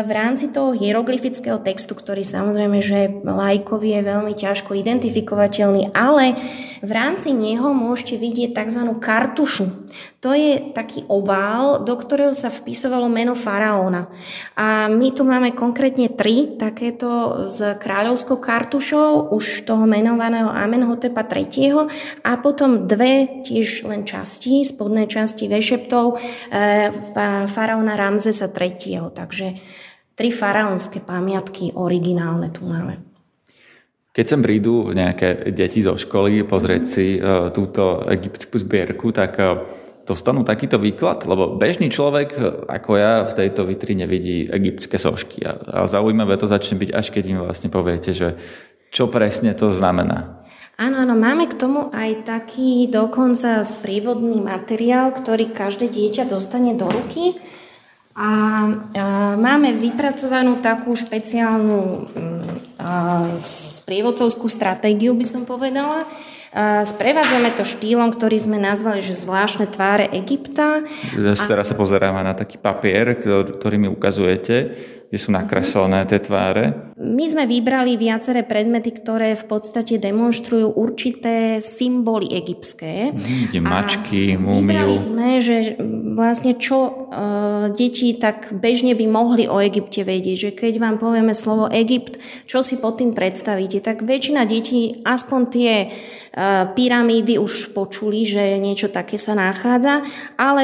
v 0.05 0.11
rámci 0.13 0.53
toho 0.53 0.77
hieroglyfického 0.77 1.57
textu, 1.65 1.97
ktorý 1.97 2.21
samozrejme, 2.21 2.85
že 2.85 3.09
lajkovi 3.25 3.97
je 3.97 4.01
veľmi 4.05 4.37
ťažko 4.37 4.77
identifikovateľný, 4.77 5.89
ale 5.97 6.37
v 6.85 6.91
rámci 6.93 7.33
neho 7.33 7.73
môžete 7.73 8.21
vidieť 8.21 8.53
tzv. 8.53 8.85
kartušu. 9.01 9.89
To 10.21 10.37
je 10.37 10.73
taký 10.77 11.05
ovál, 11.09 11.85
do 11.85 11.95
ktorého 11.97 12.37
sa 12.37 12.53
vpisovalo 12.53 13.09
meno 13.09 13.33
faraóna. 13.37 14.09
A 14.57 14.89
my 14.89 15.09
tu 15.13 15.25
máme 15.25 15.53
konkrétne 15.57 16.13
tri 16.13 16.57
takéto 16.61 17.45
s 17.49 17.61
kráľovskou 17.61 18.41
kartušou, 18.41 19.33
už 19.33 19.65
toho 19.65 19.85
menovaného 19.89 20.49
Amenhotepa 20.49 21.25
III. 21.25 21.89
a 22.25 22.37
potom 22.41 22.85
dve 22.85 23.45
tiež 23.45 23.89
len 23.89 24.05
časti, 24.09 24.65
spodné 24.75 25.07
časti 25.07 25.47
vešeptov 25.47 26.19
e, 26.19 26.91
faraóna 27.47 27.95
Ramzesa 27.95 28.51
III. 28.51 29.15
Takže 29.15 29.47
tri 30.19 30.35
faraónske 30.35 30.99
pamiatky 31.07 31.79
originálne 31.79 32.51
tu 32.51 32.67
máme. 32.67 32.99
Keď 34.15 34.27
sem 34.27 34.41
prídu 34.43 34.95
nejaké 34.95 35.51
deti 35.51 35.83
zo 35.83 35.99
školy 35.99 36.47
pozrieť 36.47 36.85
si 36.87 37.19
uh, 37.19 37.51
túto 37.51 38.07
egyptskú 38.07 38.63
zbierku, 38.63 39.11
tak 39.11 39.35
uh, 39.43 39.67
dostanú 40.07 40.47
takýto 40.47 40.79
výklad? 40.79 41.27
Lebo 41.27 41.59
bežný 41.59 41.91
človek, 41.91 42.39
ako 42.71 42.91
ja, 42.95 43.27
v 43.27 43.35
tejto 43.35 43.67
vitrine 43.67 44.07
vidí 44.07 44.47
egyptské 44.47 45.03
sošky. 45.03 45.43
A 45.49 45.91
zaujímavé 45.91 46.39
to 46.39 46.47
začne 46.47 46.79
byť, 46.79 46.91
až 46.95 47.11
keď 47.11 47.25
im 47.27 47.39
vlastne 47.43 47.75
poviete, 47.75 48.15
že 48.15 48.39
čo 48.95 49.11
presne 49.11 49.51
to 49.59 49.75
znamená. 49.75 50.44
Áno, 50.75 51.07
áno, 51.07 51.15
máme 51.15 51.47
k 51.47 51.55
tomu 51.55 51.87
aj 51.95 52.27
taký 52.27 52.91
dokonca 52.91 53.63
sprievodný 53.63 54.43
materiál, 54.43 55.15
ktorý 55.15 55.55
každé 55.55 55.87
dieťa 55.87 56.27
dostane 56.27 56.75
do 56.75 56.91
ruky. 56.91 57.39
A, 58.15 58.23
a 58.23 58.31
máme 59.39 59.75
vypracovanú 59.75 60.59
takú 60.59 60.95
špeciálnu 60.99 62.11
a, 62.79 63.39
sprievodcovskú 63.39 64.51
stratégiu, 64.51 65.15
by 65.15 65.27
som 65.27 65.43
povedala, 65.47 66.07
Sprevádzame 66.87 67.59
to 67.59 67.67
štýlom, 67.67 68.15
ktorý 68.15 68.39
sme 68.39 68.63
nazvali, 68.63 69.03
že 69.03 69.19
zvláštne 69.19 69.67
tváre 69.75 70.07
Egypta. 70.15 70.87
Teraz 71.11 71.67
sa 71.67 71.75
pozeráme 71.75 72.23
na 72.23 72.31
taký 72.31 72.63
papier, 72.63 73.19
ktorý 73.19 73.75
mi 73.75 73.91
ukazujete 73.91 74.71
kde 75.15 75.23
sú 75.23 75.31
nakreslené 75.31 76.11
tie 76.11 76.19
tváre? 76.19 76.91
My 76.95 77.27
sme 77.27 77.51
vybrali 77.51 77.99
viaceré 77.99 78.47
predmety, 78.47 78.95
ktoré 78.95 79.35
v 79.35 79.51
podstate 79.51 79.99
demonstrujú 79.99 80.79
určité 80.79 81.59
symboly 81.59 82.31
egyptské. 82.31 83.11
Mm, 83.11 83.67
mačky, 83.67 84.39
múmiu. 84.39 84.63
Vybrali 84.63 84.97
sme, 85.03 85.29
že 85.43 85.75
vlastne 86.15 86.55
čo 86.55 86.79
e, 86.87 86.91
deti 87.75 88.15
tak 88.15 88.55
bežne 88.55 88.95
by 88.95 89.11
mohli 89.11 89.51
o 89.51 89.59
Egypte 89.59 90.07
vedieť, 90.07 90.39
že 90.39 90.51
keď 90.55 90.73
vám 90.79 90.97
povieme 91.03 91.35
slovo 91.35 91.67
Egypt, 91.67 92.23
čo 92.47 92.63
si 92.63 92.79
pod 92.79 93.03
tým 93.03 93.11
predstavíte, 93.11 93.83
tak 93.83 94.07
väčšina 94.07 94.47
detí 94.47 95.03
aspoň 95.03 95.41
tie 95.51 95.73
e, 95.83 95.87
pyramídy 96.79 97.43
už 97.43 97.75
počuli, 97.75 98.23
že 98.23 98.63
niečo 98.63 98.87
také 98.87 99.19
sa 99.19 99.35
nachádza, 99.35 100.07
ale 100.39 100.63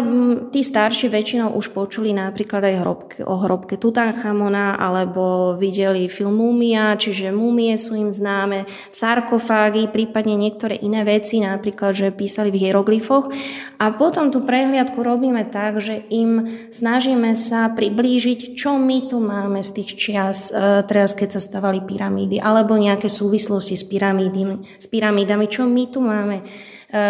tí 0.54 0.62
starší 0.62 1.10
väčšinou 1.10 1.58
už 1.58 1.74
počuli 1.74 2.14
napríklad 2.14 2.62
aj 2.70 2.74
hrobke, 2.86 3.18
o 3.26 3.34
hrobke 3.42 3.74
Tutanchamona, 3.74 4.78
alebo 4.78 5.58
videli 5.58 6.06
film 6.20 6.36
Múmia, 6.36 6.92
čiže 7.00 7.32
múmie 7.32 7.72
sú 7.80 7.96
im 7.96 8.12
známe, 8.12 8.68
sarkofágy, 8.92 9.88
prípadne 9.88 10.36
niektoré 10.36 10.76
iné 10.76 11.00
veci, 11.00 11.40
napríklad, 11.40 11.96
že 11.96 12.12
písali 12.12 12.52
v 12.52 12.68
hieroglyfoch. 12.68 13.32
A 13.80 13.96
potom 13.96 14.28
tú 14.28 14.44
prehliadku 14.44 15.00
robíme 15.00 15.48
tak, 15.48 15.80
že 15.80 16.04
im 16.12 16.44
snažíme 16.68 17.32
sa 17.32 17.72
priblížiť, 17.72 18.52
čo 18.52 18.76
my 18.76 19.08
tu 19.08 19.16
máme 19.16 19.64
z 19.64 19.80
tých 19.80 19.90
čias, 19.96 20.52
e, 20.52 20.84
teraz 20.84 21.16
keď 21.16 21.40
sa 21.40 21.40
stavali 21.40 21.80
pyramídy, 21.88 22.36
alebo 22.36 22.76
nejaké 22.76 23.08
súvislosti 23.08 23.80
s 23.80 23.88
pyramídami, 23.88 24.60
s 24.76 24.84
pyramídami 24.92 25.48
čo 25.48 25.64
my 25.64 25.84
tu 25.88 26.04
máme. 26.04 26.44
E, 26.44 27.02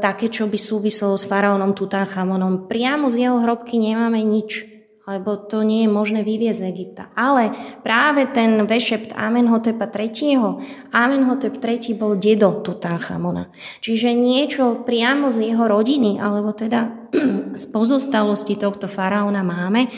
také, 0.00 0.32
čo 0.32 0.48
by 0.48 0.56
súviselo 0.56 1.18
s 1.20 1.28
faraónom 1.28 1.76
Tutanchamonom. 1.76 2.64
Priamo 2.64 3.12
z 3.12 3.28
jeho 3.28 3.44
hrobky 3.44 3.76
nemáme 3.76 4.24
nič 4.24 4.77
lebo 5.08 5.40
to 5.40 5.64
nie 5.64 5.88
je 5.88 5.90
možné 5.90 6.20
vyviezť 6.20 6.60
z 6.60 6.68
Egypta. 6.68 7.08
Ale 7.16 7.56
práve 7.80 8.28
ten 8.28 8.68
vešept 8.68 9.16
Amenhotepa 9.16 9.88
III. 9.88 10.60
Amenhotep 10.92 11.56
III. 11.56 11.96
bol 11.96 12.20
dedo 12.20 12.60
Tutanchamona. 12.60 13.48
Čiže 13.80 14.12
niečo 14.12 14.84
priamo 14.84 15.32
z 15.32 15.48
jeho 15.48 15.64
rodiny, 15.64 16.20
alebo 16.20 16.52
teda 16.52 17.08
z 17.56 17.64
pozostalosti 17.72 18.60
tohto 18.60 18.84
faraóna 18.84 19.40
máme 19.40 19.88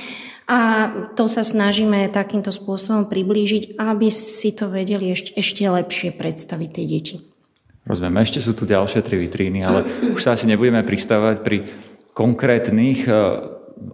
a 0.51 0.91
to 1.15 1.31
sa 1.31 1.47
snažíme 1.47 2.11
takýmto 2.11 2.51
spôsobom 2.51 3.07
priblížiť, 3.07 3.79
aby 3.79 4.11
si 4.11 4.51
to 4.51 4.67
vedeli 4.67 5.15
ešte, 5.15 5.39
ešte 5.39 5.63
lepšie 5.63 6.11
predstaviť 6.15 6.69
tie 6.75 6.85
deti. 6.87 7.17
Rozumiem, 7.87 8.19
ešte 8.23 8.43
sú 8.43 8.55
tu 8.59 8.67
ďalšie 8.67 9.03
tri 9.03 9.19
vitríny, 9.19 9.63
ale 9.63 9.87
už 10.11 10.19
sa 10.19 10.35
asi 10.35 10.51
nebudeme 10.51 10.83
pristávať 10.83 11.43
pri 11.43 11.67
konkrétnych 12.15 13.07
eh, 13.07 13.15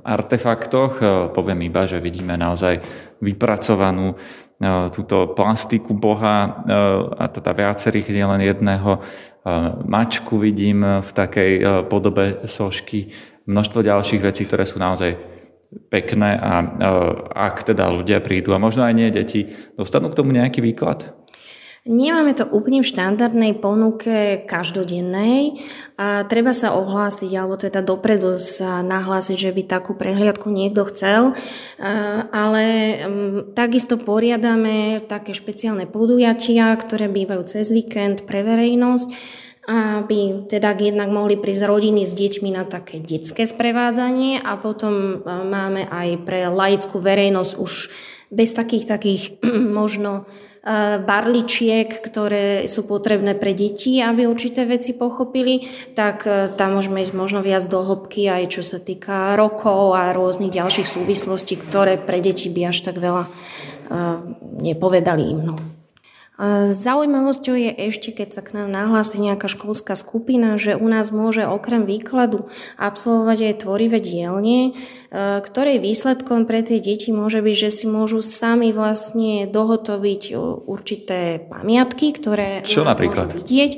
artefaktoch. 0.04 0.92
E, 0.98 1.04
poviem 1.32 1.66
iba, 1.66 1.86
že 1.88 2.02
vidíme 2.02 2.38
naozaj 2.38 2.80
vypracovanú 3.22 4.14
e, 4.14 4.16
túto 4.92 5.32
plastiku 5.32 5.94
Boha 5.96 6.36
e, 6.44 6.48
a 7.16 7.24
teda 7.30 7.50
viacerých, 7.56 8.12
nielen 8.12 8.42
jedného. 8.42 9.00
Mačku 9.86 10.42
vidím 10.42 10.82
v 10.82 11.10
takej 11.14 11.86
podobe 11.86 12.50
sošky. 12.50 13.14
Množstvo 13.46 13.78
ďalších 13.78 14.18
vecí, 14.18 14.42
ktoré 14.42 14.66
sú 14.66 14.82
naozaj 14.82 15.14
pekné 15.86 16.34
a 16.34 16.66
ak 17.30 17.62
teda 17.62 17.86
ľudia 17.86 18.18
prídu 18.18 18.58
a 18.58 18.62
možno 18.62 18.82
aj 18.82 18.94
nie 18.98 19.06
deti, 19.14 19.46
dostanú 19.78 20.10
k 20.10 20.18
tomu 20.18 20.34
nejaký 20.34 20.58
výklad? 20.66 21.14
Nemáme 21.86 22.34
to 22.34 22.50
úplne 22.50 22.82
v 22.82 22.90
štandardnej 22.90 23.62
ponuke 23.62 24.42
každodennej. 24.42 25.62
A 25.94 26.26
treba 26.26 26.50
sa 26.50 26.74
ohlásiť, 26.74 27.30
alebo 27.38 27.54
teda 27.54 27.78
dopredu 27.78 28.34
sa 28.42 28.82
nahlásiť, 28.82 29.38
že 29.38 29.54
by 29.54 29.62
takú 29.70 29.94
prehliadku 29.94 30.50
niekto 30.50 30.82
chcel. 30.90 31.38
Ale 32.34 32.64
takisto 33.54 34.02
poriadame 34.02 34.98
také 35.06 35.30
špeciálne 35.30 35.86
podujatia, 35.86 36.74
ktoré 36.74 37.06
bývajú 37.06 37.46
cez 37.46 37.70
víkend 37.70 38.26
pre 38.26 38.42
verejnosť 38.42 39.10
aby 39.66 40.46
teda 40.46 40.78
jednak 40.78 41.10
mohli 41.10 41.34
prísť 41.34 41.66
rodiny 41.66 42.06
s 42.06 42.14
deťmi 42.14 42.54
na 42.54 42.62
také 42.62 43.02
detské 43.02 43.42
sprevádzanie 43.42 44.38
a 44.38 44.54
potom 44.62 45.26
máme 45.26 45.90
aj 45.90 46.22
pre 46.22 46.46
laickú 46.46 47.02
verejnosť 47.02 47.52
už 47.58 47.72
bez 48.30 48.54
takých 48.54 48.86
takých 48.86 49.22
možno 49.82 50.30
barličiek, 51.06 51.86
ktoré 52.02 52.66
sú 52.66 52.82
potrebné 52.90 53.38
pre 53.38 53.54
deti, 53.54 54.02
aby 54.02 54.26
určité 54.26 54.66
veci 54.66 54.98
pochopili, 54.98 55.62
tak 55.94 56.26
e, 56.26 56.50
tam 56.58 56.74
môžeme 56.74 57.06
ísť 57.06 57.14
možno 57.14 57.38
viac 57.38 57.62
do 57.70 57.86
hĺbky 57.86 58.26
aj 58.26 58.50
čo 58.50 58.62
sa 58.66 58.82
týka 58.82 59.38
rokov 59.38 59.94
a 59.94 60.10
rôznych 60.10 60.50
ďalších 60.50 60.90
súvislostí, 60.90 61.54
ktoré 61.62 61.94
pre 62.02 62.18
deti 62.18 62.50
by 62.50 62.74
až 62.74 62.82
tak 62.82 62.98
veľa 62.98 63.24
e, 63.24 63.30
nepovedali 64.66 65.24
im. 65.30 65.40
No. 65.46 65.75
Zaujímavosťou 66.68 67.56
je 67.56 67.72
ešte, 67.88 68.12
keď 68.12 68.28
sa 68.36 68.42
k 68.44 68.60
nám 68.60 68.68
nahlási 68.68 69.24
nejaká 69.24 69.48
školská 69.48 69.96
skupina, 69.96 70.60
že 70.60 70.76
u 70.76 70.84
nás 70.84 71.08
môže 71.08 71.48
okrem 71.48 71.88
výkladu 71.88 72.52
absolvovať 72.76 73.38
aj 73.40 73.54
tvorivé 73.64 74.04
dielne, 74.04 74.76
e, 75.08 75.40
ktorej 75.40 75.80
výsledkom 75.80 76.44
pre 76.44 76.60
tie 76.60 76.76
deti 76.76 77.08
môže 77.08 77.40
byť, 77.40 77.56
že 77.56 77.70
si 77.72 77.84
môžu 77.88 78.20
sami 78.20 78.68
vlastne 78.68 79.48
dohotoviť 79.48 80.36
určité 80.68 81.40
pamiatky, 81.40 82.12
ktoré 82.12 82.60
Čo 82.68 82.84
napríklad? 82.84 83.32
môžu 83.32 83.40
vidieť. 83.40 83.72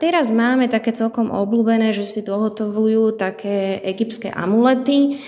Teraz 0.00 0.32
máme 0.32 0.72
také 0.72 0.96
celkom 0.96 1.28
obľúbené, 1.28 1.92
že 1.92 2.08
si 2.08 2.24
dohotovujú 2.24 3.20
také 3.20 3.76
egyptské 3.84 4.32
amulety, 4.32 5.20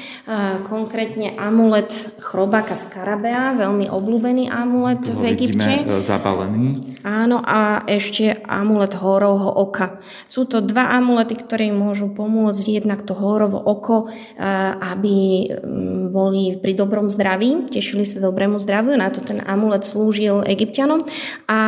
konkrétne 0.64 1.36
amulet 1.36 1.92
chrobáka 2.24 2.72
Skarabea, 2.72 3.52
veľmi 3.52 3.92
obľúbený 3.92 4.48
amulet 4.48 5.04
v 5.12 5.22
Egypte. 5.36 5.84
Vidíme 5.84 6.00
zapálený. 6.38 6.94
Áno, 7.02 7.42
a 7.42 7.82
ešte 7.90 8.38
amulet 8.46 8.94
hórovho 8.94 9.50
oka. 9.50 9.98
Sú 10.30 10.46
to 10.46 10.62
dva 10.62 10.94
amulety, 10.94 11.34
ktoré 11.34 11.70
môžu 11.74 12.10
pomôcť 12.14 12.82
jednak 12.82 13.02
to 13.02 13.14
hórovo 13.18 13.58
oko, 13.58 14.06
eh, 14.06 14.42
aby 14.78 15.48
mm, 15.50 16.14
boli 16.14 16.54
pri 16.58 16.72
dobrom 16.78 17.10
zdraví, 17.10 17.66
tešili 17.70 18.06
sa 18.06 18.22
dobrému 18.22 18.62
zdraviu, 18.62 18.94
na 18.94 19.10
to 19.10 19.20
ten 19.24 19.42
amulet 19.42 19.82
slúžil 19.82 20.46
egyptianom. 20.46 21.02
A 21.50 21.58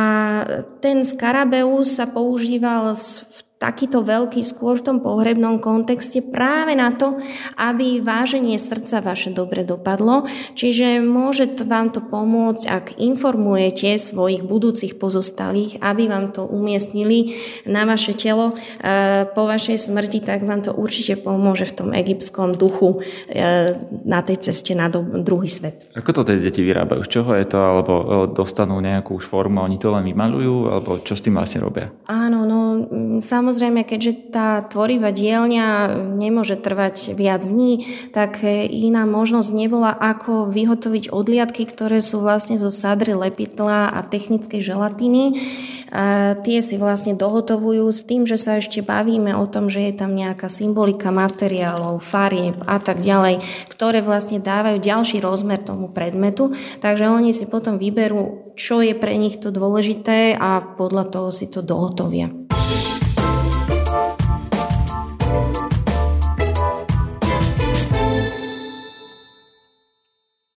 ten 0.79 1.03
skarabeus 1.03 1.99
sa 1.99 2.07
používal 2.07 2.95
v 2.95 3.50
takýto 3.61 4.01
veľký 4.01 4.41
skôr 4.41 4.81
v 4.81 4.85
tom 4.89 4.97
pohrebnom 5.05 5.61
kontexte 5.61 6.25
práve 6.25 6.73
na 6.73 6.89
to, 6.97 7.21
aby 7.61 8.01
váženie 8.01 8.57
srdca 8.57 9.05
vaše 9.05 9.29
dobre 9.29 9.61
dopadlo. 9.61 10.25
Čiže 10.57 11.05
môže 11.05 11.45
vám 11.61 11.93
to 11.93 12.01
pomôcť, 12.01 12.63
ak 12.65 12.85
informujete 12.97 14.01
svojich 14.01 14.41
budúcich 14.41 14.97
pozostalých, 14.97 15.77
aby 15.77 16.09
vám 16.09 16.33
to 16.33 16.41
umiestnili 16.41 17.37
na 17.69 17.85
vaše 17.85 18.17
telo 18.17 18.57
e, 18.81 19.29
po 19.29 19.45
vašej 19.45 19.77
smrti, 19.77 20.25
tak 20.25 20.41
vám 20.41 20.65
to 20.65 20.73
určite 20.73 21.21
pomôže 21.21 21.69
v 21.69 21.75
tom 21.77 21.89
egyptskom 21.93 22.57
duchu 22.57 23.05
e, 23.29 23.77
na 24.09 24.25
tej 24.25 24.41
ceste 24.49 24.73
na 24.73 24.89
druhý 24.89 25.45
svet. 25.45 25.85
Ako 25.93 26.09
to 26.17 26.21
tie 26.25 26.41
deti 26.41 26.65
vyrábajú? 26.65 27.05
Z 27.05 27.21
čoho 27.21 27.37
je 27.37 27.45
to? 27.45 27.61
Alebo 27.61 27.93
e, 27.93 28.05
dostanú 28.33 28.81
nejakú 28.81 29.21
už 29.21 29.25
formu, 29.29 29.61
oni 29.61 29.77
to 29.77 29.93
len 29.93 30.01
vymalujú? 30.01 30.73
Alebo 30.73 30.97
čo 31.05 31.13
s 31.13 31.21
tým 31.21 31.37
vlastne 31.37 31.61
robia? 31.61 31.93
Áno, 32.09 32.49
no 32.49 32.70
samozrejme 33.21 33.61
Samozrejme, 33.61 33.87
keďže 33.87 34.33
tá 34.33 34.63
tvorivá 34.65 35.13
dielňa 35.13 35.93
nemôže 36.17 36.57
trvať 36.57 37.13
viac 37.13 37.45
dní, 37.45 37.85
tak 38.09 38.41
iná 38.67 39.05
možnosť 39.05 39.53
nebola, 39.53 39.93
ako 39.93 40.49
vyhotoviť 40.49 41.13
odliadky, 41.13 41.69
ktoré 41.69 42.01
sú 42.01 42.25
vlastne 42.25 42.57
zo 42.57 42.73
sadry 42.73 43.13
lepidla 43.13 43.93
a 43.93 44.01
technickej 44.01 44.65
želatiny. 44.65 45.37
A 45.93 46.35
tie 46.41 46.59
si 46.65 46.81
vlastne 46.81 47.13
dohotovujú 47.13 47.85
s 47.91 48.01
tým, 48.01 48.25
že 48.25 48.35
sa 48.35 48.57
ešte 48.57 48.81
bavíme 48.81 49.37
o 49.37 49.45
tom, 49.45 49.69
že 49.69 49.87
je 49.87 49.93
tam 49.93 50.17
nejaká 50.17 50.49
symbolika 50.49 51.13
materiálov, 51.13 52.01
farieb 52.01 52.59
a 52.65 52.81
tak 52.81 52.97
ďalej, 52.97 53.45
ktoré 53.69 54.01
vlastne 54.01 54.41
dávajú 54.41 54.81
ďalší 54.81 55.21
rozmer 55.21 55.61
tomu 55.61 55.93
predmetu. 55.93 56.49
Takže 56.81 57.13
oni 57.13 57.29
si 57.29 57.45
potom 57.45 57.77
vyberú, 57.77 58.57
čo 58.57 58.81
je 58.81 58.97
pre 58.97 59.15
nich 59.21 59.37
to 59.37 59.53
dôležité 59.53 60.33
a 60.33 60.65
podľa 60.65 61.13
toho 61.13 61.29
si 61.29 61.45
to 61.45 61.61
dohotovia. 61.61 62.40